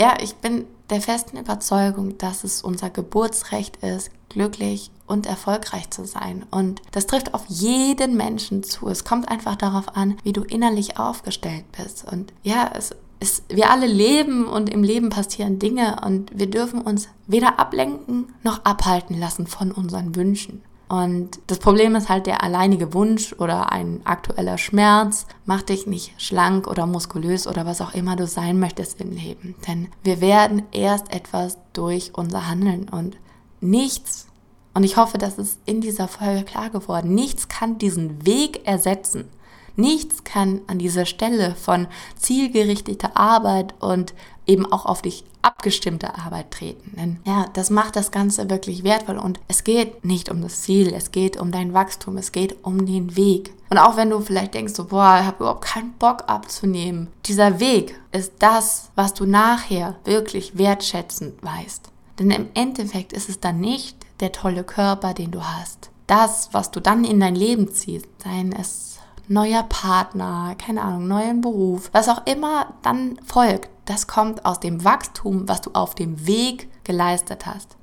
Ja, 0.01 0.17
ich 0.23 0.35
bin 0.37 0.65
der 0.89 1.03
festen 1.03 1.37
Überzeugung, 1.37 2.17
dass 2.17 2.45
es 2.45 2.63
unser 2.63 2.89
Geburtsrecht 2.89 3.77
ist, 3.85 4.11
glücklich 4.31 4.91
und 5.11 5.27
erfolgreich 5.27 5.90
zu 5.90 6.07
sein. 6.07 6.46
Und 6.51 6.81
das 6.92 7.07
trifft 7.07 7.35
auf 7.35 7.44
jeden 7.49 8.16
Menschen 8.16 8.62
zu. 8.62 8.88
Es 8.88 9.05
kommt 9.05 9.29
einfach 9.29 9.57
darauf 9.57 9.96
an, 9.96 10.16
wie 10.23 10.33
du 10.33 10.42
innerlich 10.42 10.99
aufgestellt 10.99 11.64
bist. 11.77 12.11
Und 12.11 12.33
ja, 12.42 12.70
es 12.75 12.94
ist, 13.18 13.44
wir 13.49 13.70
alle 13.70 13.87
leben 13.87 14.46
und 14.46 14.70
im 14.70 14.83
Leben 14.83 15.11
passieren 15.11 15.59
Dinge 15.59 16.01
und 16.07 16.31
wir 16.38 16.49
dürfen 16.49 16.81
uns 16.81 17.09
weder 17.27 17.59
ablenken 17.59 18.33
noch 18.42 18.64
abhalten 18.64 19.18
lassen 19.18 19.46
von 19.46 19.73
unseren 19.73 20.16
Wünschen. 20.16 20.62
Und 20.88 21.38
das 21.46 21.61
Problem 21.61 21.94
ist 21.94 22.09
halt, 22.09 22.27
der 22.27 22.42
alleinige 22.42 22.92
Wunsch 22.94 23.33
oder 23.38 23.70
ein 23.70 24.01
aktueller 24.05 24.59
Schmerz 24.59 25.27
macht 25.44 25.68
dich 25.68 25.87
nicht 25.87 26.20
schlank 26.20 26.66
oder 26.66 26.87
muskulös 26.87 27.46
oder 27.46 27.64
was 27.64 27.81
auch 27.81 27.94
immer 27.94 28.16
du 28.16 28.27
sein 28.27 28.59
möchtest 28.59 29.01
im 29.01 29.12
Leben. 29.12 29.55
Denn 29.68 29.88
wir 30.03 30.20
werden 30.20 30.64
erst 30.73 31.12
etwas 31.12 31.59
durch 31.75 32.12
unser 32.16 32.49
Handeln 32.49 32.88
und 32.88 33.18
nichts, 33.61 34.27
und 34.74 34.85
ich 34.85 34.96
hoffe, 34.96 35.18
dass 35.18 35.38
es 35.38 35.59
in 35.66 35.80
dieser 35.80 36.09
Folge 36.09 36.44
klar 36.44 36.70
geworden, 36.70 37.14
nichts 37.14 37.48
kann 37.48 37.78
diesen 37.78 38.24
Weg 38.24 38.66
ersetzen. 38.66 39.28
Nichts 39.76 40.24
kann 40.24 40.61
an 40.66 40.78
dieser 40.78 41.06
Stelle 41.06 41.54
von 41.54 41.87
zielgerichteter 42.16 43.16
Arbeit 43.16 43.74
und 43.80 44.14
eben 44.46 44.70
auch 44.70 44.85
auf 44.85 45.00
dich 45.00 45.24
abgestimmte 45.42 46.18
Arbeit 46.18 46.50
treten. 46.50 46.96
Denn 46.96 47.20
ja, 47.24 47.46
das 47.54 47.70
macht 47.70 47.96
das 47.96 48.11
Ganze 48.11 48.50
wirklich 48.50 48.85
wertvoll 48.85 49.16
und 49.16 49.40
es 49.48 49.64
geht 49.64 50.04
nicht 50.04 50.28
um 50.28 50.42
das 50.42 50.62
Ziel, 50.62 50.92
es 50.92 51.12
geht 51.12 51.38
um 51.38 51.50
dein 51.50 51.72
Wachstum, 51.72 52.18
es 52.18 52.33
geht 52.33 52.64
um 52.64 52.85
den 52.85 53.16
Weg. 53.16 53.54
Und 53.70 53.78
auch 53.78 53.96
wenn 53.96 54.11
du 54.11 54.20
vielleicht 54.20 54.54
denkst, 54.54 54.74
so, 54.74 54.85
boah, 54.87 55.18
ich 55.20 55.26
habe 55.26 55.44
überhaupt 55.44 55.64
keinen 55.64 55.92
Bock 55.92 56.24
abzunehmen, 56.26 57.09
dieser 57.24 57.61
Weg 57.61 57.98
ist 58.12 58.33
das, 58.40 58.90
was 58.96 59.14
du 59.14 59.24
nachher 59.24 59.96
wirklich 60.04 60.59
wertschätzend 60.59 61.42
weißt. 61.42 61.90
Denn 62.18 62.30
im 62.33 62.48
Endeffekt 62.54 63.12
ist 63.12 63.28
es 63.30 63.40
dann 63.40 63.61
nicht 63.61 63.96
der 64.20 64.33
tolle 64.33 64.64
Körper, 64.64 65.14
den 65.14 65.30
du 65.30 65.42
hast. 65.42 65.90
Das, 66.06 66.50
was 66.52 66.70
du 66.70 66.80
dann 66.80 67.04
in 67.04 67.20
dein 67.20 67.35
Leben 67.35 67.72
ziehst, 67.72 68.06
seien 68.22 68.52
es 68.52 68.98
neuer 69.28 69.62
Partner, 69.62 70.56
keine 70.59 70.83
Ahnung, 70.83 71.06
neuen 71.06 71.40
Beruf, 71.40 71.88
was 71.92 72.09
auch 72.09 72.26
immer 72.26 72.74
dann 72.83 73.18
folgt, 73.24 73.70
das 73.85 74.06
kommt 74.06 74.44
aus 74.44 74.61
dem 74.61 74.85
Wachstum, 74.85 75.48
was 75.48 75.61
du 75.61 75.70
auf 75.72 75.94
dem 75.94 76.26
Weg 76.26 76.68
geleistet 76.85 77.46
hast. 77.46 77.76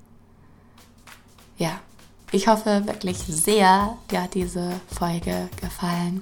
Ja, 1.57 1.79
ich 2.31 2.47
hoffe 2.47 2.85
wirklich 2.85 3.17
sehr, 3.17 3.97
dir 4.11 4.23
hat 4.23 4.33
diese 4.33 4.79
Folge 4.93 5.49
gefallen. 5.61 6.21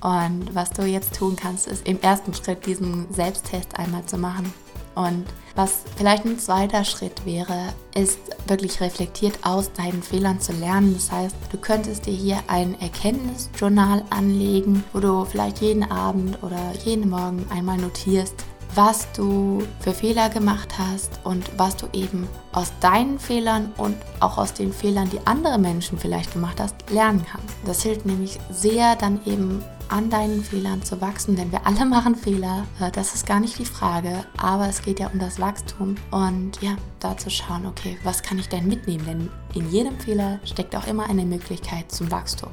Und 0.00 0.54
was 0.54 0.70
du 0.70 0.82
jetzt 0.82 1.16
tun 1.16 1.34
kannst, 1.34 1.66
ist 1.66 1.86
im 1.86 2.00
ersten 2.00 2.34
Schritt 2.34 2.66
diesen 2.66 3.12
Selbsttest 3.12 3.76
einmal 3.76 4.04
zu 4.04 4.18
machen. 4.18 4.52
Und 4.94 5.24
was 5.56 5.82
vielleicht 5.96 6.24
ein 6.24 6.38
zweiter 6.38 6.84
Schritt 6.84 7.24
wäre, 7.24 7.72
ist 7.94 8.18
wirklich 8.46 8.80
reflektiert 8.80 9.38
aus 9.42 9.72
deinen 9.72 10.02
Fehlern 10.02 10.40
zu 10.40 10.52
lernen. 10.52 10.94
Das 10.94 11.12
heißt, 11.12 11.36
du 11.52 11.58
könntest 11.58 12.06
dir 12.06 12.14
hier 12.14 12.38
ein 12.48 12.80
Erkenntnisjournal 12.80 14.04
anlegen, 14.10 14.84
wo 14.92 15.00
du 15.00 15.24
vielleicht 15.24 15.60
jeden 15.60 15.84
Abend 15.84 16.42
oder 16.42 16.72
jeden 16.84 17.08
Morgen 17.08 17.46
einmal 17.50 17.76
notierst, 17.78 18.34
was 18.74 19.06
du 19.12 19.62
für 19.80 19.92
Fehler 19.92 20.28
gemacht 20.28 20.74
hast 20.78 21.20
und 21.22 21.48
was 21.56 21.76
du 21.76 21.86
eben 21.92 22.28
aus 22.52 22.72
deinen 22.80 23.18
Fehlern 23.18 23.72
und 23.76 23.96
auch 24.20 24.38
aus 24.38 24.52
den 24.52 24.72
Fehlern, 24.72 25.08
die 25.10 25.24
andere 25.26 25.58
Menschen 25.58 25.98
vielleicht 25.98 26.32
gemacht 26.32 26.60
hast, 26.60 26.74
lernen 26.90 27.24
kannst. 27.30 27.54
Das 27.64 27.82
hilft 27.82 28.06
nämlich 28.06 28.38
sehr 28.50 28.96
dann 28.96 29.20
eben 29.26 29.62
an 29.88 30.10
deinen 30.10 30.42
Fehlern 30.42 30.82
zu 30.82 31.00
wachsen, 31.00 31.36
denn 31.36 31.52
wir 31.52 31.66
alle 31.66 31.84
machen 31.86 32.14
Fehler, 32.14 32.66
äh, 32.80 32.90
das 32.90 33.14
ist 33.14 33.26
gar 33.26 33.40
nicht 33.40 33.58
die 33.58 33.64
Frage, 33.64 34.24
aber 34.36 34.68
es 34.68 34.82
geht 34.82 35.00
ja 35.00 35.08
um 35.08 35.18
das 35.18 35.40
Wachstum 35.40 35.96
und 36.10 36.60
ja, 36.60 36.76
da 37.00 37.16
zu 37.16 37.30
schauen, 37.30 37.66
okay, 37.66 37.98
was 38.02 38.22
kann 38.22 38.38
ich 38.38 38.48
denn 38.48 38.66
mitnehmen, 38.66 39.04
denn 39.06 39.30
in 39.54 39.70
jedem 39.70 39.98
Fehler 39.98 40.40
steckt 40.44 40.74
auch 40.76 40.86
immer 40.86 41.08
eine 41.08 41.24
Möglichkeit 41.24 41.90
zum 41.90 42.10
Wachstum. 42.10 42.50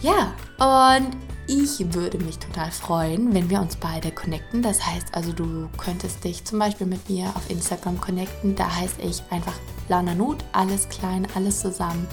Ja, 0.00 0.32
und 0.58 1.16
ich 1.48 1.94
würde 1.94 2.18
mich 2.18 2.38
total 2.38 2.70
freuen, 2.70 3.34
wenn 3.34 3.48
wir 3.48 3.60
uns 3.60 3.74
beide 3.74 4.12
connecten. 4.12 4.62
Das 4.62 4.86
heißt 4.86 5.14
also, 5.14 5.32
du 5.32 5.68
könntest 5.78 6.22
dich 6.22 6.44
zum 6.44 6.58
Beispiel 6.58 6.86
mit 6.86 7.08
mir 7.08 7.28
auf 7.34 7.48
Instagram 7.48 8.00
connecten. 8.00 8.54
Da 8.54 8.76
heiße 8.76 9.00
ich 9.00 9.22
einfach 9.30 9.54
Lana 9.88 10.14
Nut, 10.14 10.44
alles 10.52 10.88
klein, 10.90 11.26
alles 11.34 11.60
zusammen. 11.60 12.06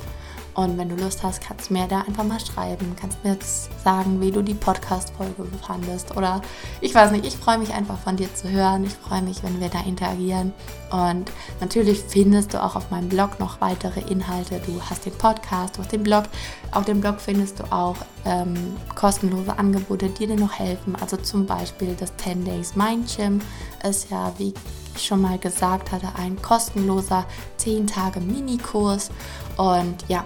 Und 0.55 0.77
wenn 0.77 0.87
du 0.87 0.95
Lust 0.95 1.21
hast, 1.21 1.41
kannst 1.41 1.69
du 1.69 1.73
mir 1.73 1.85
da 1.87 2.01
einfach 2.01 2.23
mal 2.23 2.39
schreiben. 2.39 2.95
Kannst 2.99 3.21
mir 3.25 3.33
jetzt 3.33 3.69
sagen, 3.83 4.21
wie 4.21 4.31
du 4.31 4.41
die 4.41 4.53
Podcast-Folge 4.53 5.45
fandest. 5.61 6.15
Oder 6.15 6.41
ich 6.79 6.95
weiß 6.95 7.11
nicht, 7.11 7.25
ich 7.25 7.35
freue 7.35 7.57
mich 7.57 7.73
einfach 7.73 7.99
von 7.99 8.15
dir 8.15 8.33
zu 8.33 8.49
hören. 8.49 8.85
Ich 8.85 8.93
freue 8.93 9.21
mich, 9.21 9.43
wenn 9.43 9.59
wir 9.59 9.67
da 9.67 9.81
interagieren. 9.81 10.53
Und 10.91 11.29
natürlich 11.59 11.99
findest 12.07 12.53
du 12.53 12.63
auch 12.63 12.77
auf 12.77 12.89
meinem 12.89 13.09
Blog 13.09 13.37
noch 13.37 13.59
weitere 13.59 13.99
Inhalte. 13.99 14.61
Du 14.65 14.81
hast 14.81 15.05
den 15.05 15.17
Podcast, 15.17 15.75
du 15.75 15.81
hast 15.81 15.91
den 15.91 16.03
Blog. 16.03 16.23
Auf 16.71 16.85
dem 16.85 17.01
Blog 17.01 17.19
findest 17.19 17.59
du 17.59 17.63
auch 17.71 17.97
ähm, 18.23 18.55
kostenlose 18.95 19.59
Angebote, 19.59 20.07
die 20.07 20.25
dir 20.25 20.37
noch 20.37 20.53
helfen. 20.53 20.95
Also 21.01 21.17
zum 21.17 21.45
Beispiel 21.45 21.95
das 21.99 22.15
10 22.15 22.45
Days 22.45 22.77
Mind 22.77 23.13
Gym 23.13 23.41
ist 23.83 24.09
ja, 24.09 24.33
wie 24.37 24.53
ich 24.95 25.05
schon 25.05 25.21
mal 25.21 25.37
gesagt 25.37 25.91
hatte, 25.91 26.07
ein 26.17 26.41
kostenloser 26.41 27.25
10 27.57 27.87
Tage 27.87 28.21
Minikurs. 28.21 29.11
Und 29.57 29.97
ja, 30.07 30.23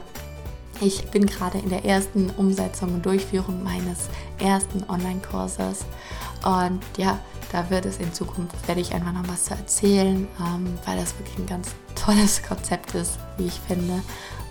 ich 0.82 1.06
bin 1.12 1.26
gerade 1.26 1.58
in 1.58 1.70
der 1.70 1.86
ersten 1.86 2.30
Umsetzung 2.32 2.94
und 2.96 3.06
Durchführung 3.06 3.64
meines 3.64 4.10
ersten 4.40 4.84
Online-Kurses. 4.90 5.86
Und 6.44 6.82
ja, 6.98 7.20
da 7.52 7.70
wird 7.70 7.86
es 7.86 7.98
in 7.98 8.14
Zukunft, 8.14 8.68
werde 8.68 8.82
ich 8.82 8.94
einfach 8.94 9.12
noch 9.12 9.28
was 9.28 9.46
zu 9.46 9.54
erzählen, 9.54 10.28
ähm, 10.40 10.78
weil 10.86 10.98
das 10.98 11.18
wirklich 11.18 11.38
ein 11.38 11.48
ganz 11.48 11.70
tolles 11.96 12.42
Konzept 12.48 12.96
ist, 12.96 13.18
wie 13.38 13.48
ich 13.48 13.60
finde. 13.68 14.02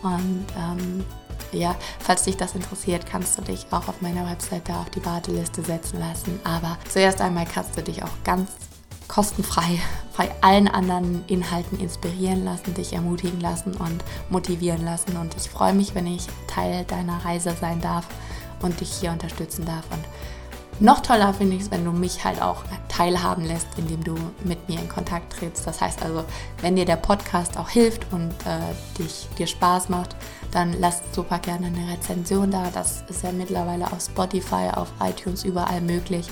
Und 0.02 0.46
ähm, 0.56 1.04
ja, 1.52 1.74
falls 1.98 2.24
dich 2.24 2.36
das 2.36 2.54
interessiert, 2.54 3.06
kannst 3.06 3.38
du 3.38 3.42
dich 3.42 3.66
auch 3.70 3.88
auf 3.88 4.00
meiner 4.00 4.28
Webseite 4.30 4.74
auf 4.74 4.90
die 4.90 5.04
Warteliste 5.04 5.62
setzen 5.62 5.98
lassen. 5.98 6.38
Aber 6.44 6.76
zuerst 6.88 7.20
einmal 7.20 7.46
kannst 7.46 7.76
du 7.76 7.82
dich 7.82 8.02
auch 8.02 8.22
ganz 8.24 8.50
kostenfrei 9.06 9.80
bei 10.18 10.30
allen 10.40 10.66
anderen 10.66 11.24
Inhalten 11.28 11.78
inspirieren 11.78 12.44
lassen, 12.44 12.74
dich 12.74 12.92
ermutigen 12.92 13.40
lassen 13.40 13.74
und 13.74 14.04
motivieren 14.30 14.84
lassen. 14.84 15.16
Und 15.16 15.36
ich 15.36 15.48
freue 15.48 15.72
mich, 15.72 15.94
wenn 15.94 16.08
ich 16.08 16.26
Teil 16.48 16.84
deiner 16.84 17.24
Reise 17.24 17.54
sein 17.58 17.80
darf 17.80 18.04
und 18.60 18.80
dich 18.80 18.92
hier 18.92 19.12
unterstützen 19.12 19.64
darf. 19.64 19.84
Und 19.92 20.84
noch 20.84 21.00
toller 21.00 21.32
finde 21.32 21.54
ich 21.54 21.62
es, 21.62 21.70
wenn 21.70 21.84
du 21.84 21.92
mich 21.92 22.24
halt 22.24 22.42
auch 22.42 22.64
teilhaben 22.88 23.44
lässt, 23.44 23.68
indem 23.76 24.02
du 24.02 24.16
mit 24.42 24.68
mir 24.68 24.80
in 24.80 24.88
Kontakt 24.88 25.34
trittst. 25.34 25.68
Das 25.68 25.80
heißt 25.80 26.02
also, 26.02 26.24
wenn 26.62 26.74
dir 26.74 26.84
der 26.84 26.96
Podcast 26.96 27.56
auch 27.56 27.68
hilft 27.68 28.12
und 28.12 28.32
äh, 28.44 28.98
dich, 28.98 29.28
dir 29.38 29.46
Spaß 29.46 29.88
macht, 29.88 30.16
dann 30.50 30.72
lass 30.80 31.00
super 31.12 31.38
gerne 31.38 31.66
eine 31.66 31.92
Rezension 31.92 32.50
da. 32.50 32.70
Das 32.74 33.04
ist 33.08 33.22
ja 33.22 33.30
mittlerweile 33.30 33.86
auf 33.86 34.00
Spotify, 34.00 34.70
auf 34.74 34.88
iTunes 35.00 35.44
überall 35.44 35.80
möglich. 35.80 36.26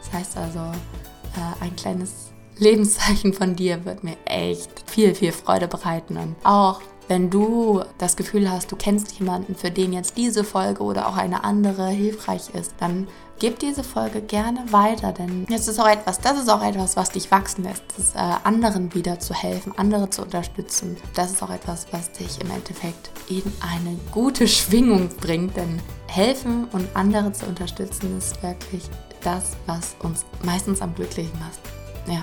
Das 0.00 0.12
heißt 0.12 0.36
also, 0.36 0.60
äh, 0.60 1.64
ein 1.64 1.74
kleines 1.74 2.31
Lebenszeichen 2.58 3.32
von 3.32 3.56
dir 3.56 3.84
wird 3.84 4.04
mir 4.04 4.16
echt 4.24 4.70
viel, 4.90 5.14
viel 5.14 5.32
Freude 5.32 5.68
bereiten. 5.68 6.16
Und 6.16 6.36
auch 6.44 6.80
wenn 7.08 7.30
du 7.30 7.82
das 7.98 8.16
Gefühl 8.16 8.50
hast, 8.50 8.70
du 8.70 8.76
kennst 8.76 9.18
jemanden, 9.18 9.54
für 9.54 9.70
den 9.70 9.92
jetzt 9.92 10.16
diese 10.16 10.44
Folge 10.44 10.82
oder 10.82 11.08
auch 11.08 11.16
eine 11.16 11.44
andere 11.44 11.88
hilfreich 11.88 12.50
ist, 12.54 12.74
dann 12.78 13.08
gib 13.38 13.58
diese 13.58 13.82
Folge 13.82 14.22
gerne 14.22 14.64
weiter, 14.70 15.12
denn 15.12 15.44
das 15.46 15.66
ist 15.66 15.80
auch 15.80 15.88
etwas, 15.88 16.20
das 16.20 16.38
ist 16.38 16.48
auch 16.48 16.62
etwas, 16.62 16.96
was 16.96 17.10
dich 17.10 17.30
wachsen 17.30 17.64
lässt, 17.64 17.82
ist, 17.98 18.14
äh, 18.14 18.18
anderen 18.18 18.94
wieder 18.94 19.18
zu 19.18 19.34
helfen, 19.34 19.72
andere 19.76 20.08
zu 20.10 20.22
unterstützen. 20.22 20.96
Das 21.14 21.32
ist 21.32 21.42
auch 21.42 21.50
etwas, 21.50 21.86
was 21.90 22.12
dich 22.12 22.40
im 22.40 22.50
Endeffekt 22.50 23.10
in 23.28 23.42
eine 23.60 23.98
gute 24.12 24.46
Schwingung 24.46 25.08
bringt, 25.20 25.56
denn 25.56 25.82
helfen 26.06 26.68
und 26.72 26.88
andere 26.94 27.32
zu 27.32 27.46
unterstützen 27.46 28.16
ist 28.16 28.40
wirklich 28.42 28.84
das, 29.22 29.56
was 29.66 29.96
uns 30.02 30.24
meistens 30.44 30.80
am 30.80 30.94
glücklichsten 30.94 31.38
macht. 31.40 31.58
Ja. 32.06 32.22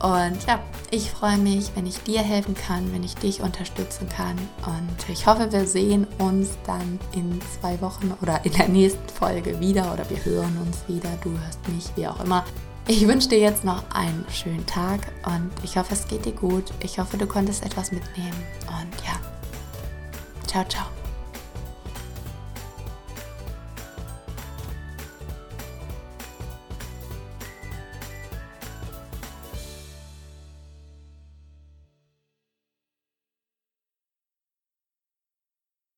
Und 0.00 0.46
ja, 0.46 0.60
ich 0.90 1.10
freue 1.10 1.36
mich, 1.36 1.70
wenn 1.74 1.86
ich 1.86 2.02
dir 2.02 2.20
helfen 2.20 2.54
kann, 2.54 2.90
wenn 2.92 3.04
ich 3.04 3.14
dich 3.16 3.42
unterstützen 3.42 4.08
kann. 4.08 4.36
Und 4.64 5.08
ich 5.08 5.26
hoffe, 5.26 5.52
wir 5.52 5.66
sehen 5.66 6.06
uns 6.18 6.50
dann 6.66 6.98
in 7.12 7.38
zwei 7.60 7.80
Wochen 7.82 8.14
oder 8.22 8.42
in 8.44 8.52
der 8.52 8.68
nächsten 8.68 9.08
Folge 9.08 9.60
wieder 9.60 9.92
oder 9.92 10.08
wir 10.08 10.24
hören 10.24 10.56
uns 10.66 10.78
wieder. 10.88 11.10
Du 11.22 11.30
hörst 11.30 11.68
mich, 11.68 11.84
wie 11.96 12.06
auch 12.06 12.24
immer. 12.24 12.44
Ich 12.86 13.06
wünsche 13.06 13.28
dir 13.28 13.38
jetzt 13.38 13.62
noch 13.62 13.84
einen 13.94 14.24
schönen 14.32 14.66
Tag 14.66 15.12
und 15.26 15.50
ich 15.62 15.76
hoffe, 15.76 15.92
es 15.92 16.08
geht 16.08 16.24
dir 16.24 16.32
gut. 16.32 16.64
Ich 16.82 16.98
hoffe, 16.98 17.18
du 17.18 17.26
konntest 17.26 17.64
etwas 17.64 17.92
mitnehmen. 17.92 18.42
Und 18.68 19.06
ja, 19.06 19.20
ciao, 20.46 20.64
ciao. 20.64 20.99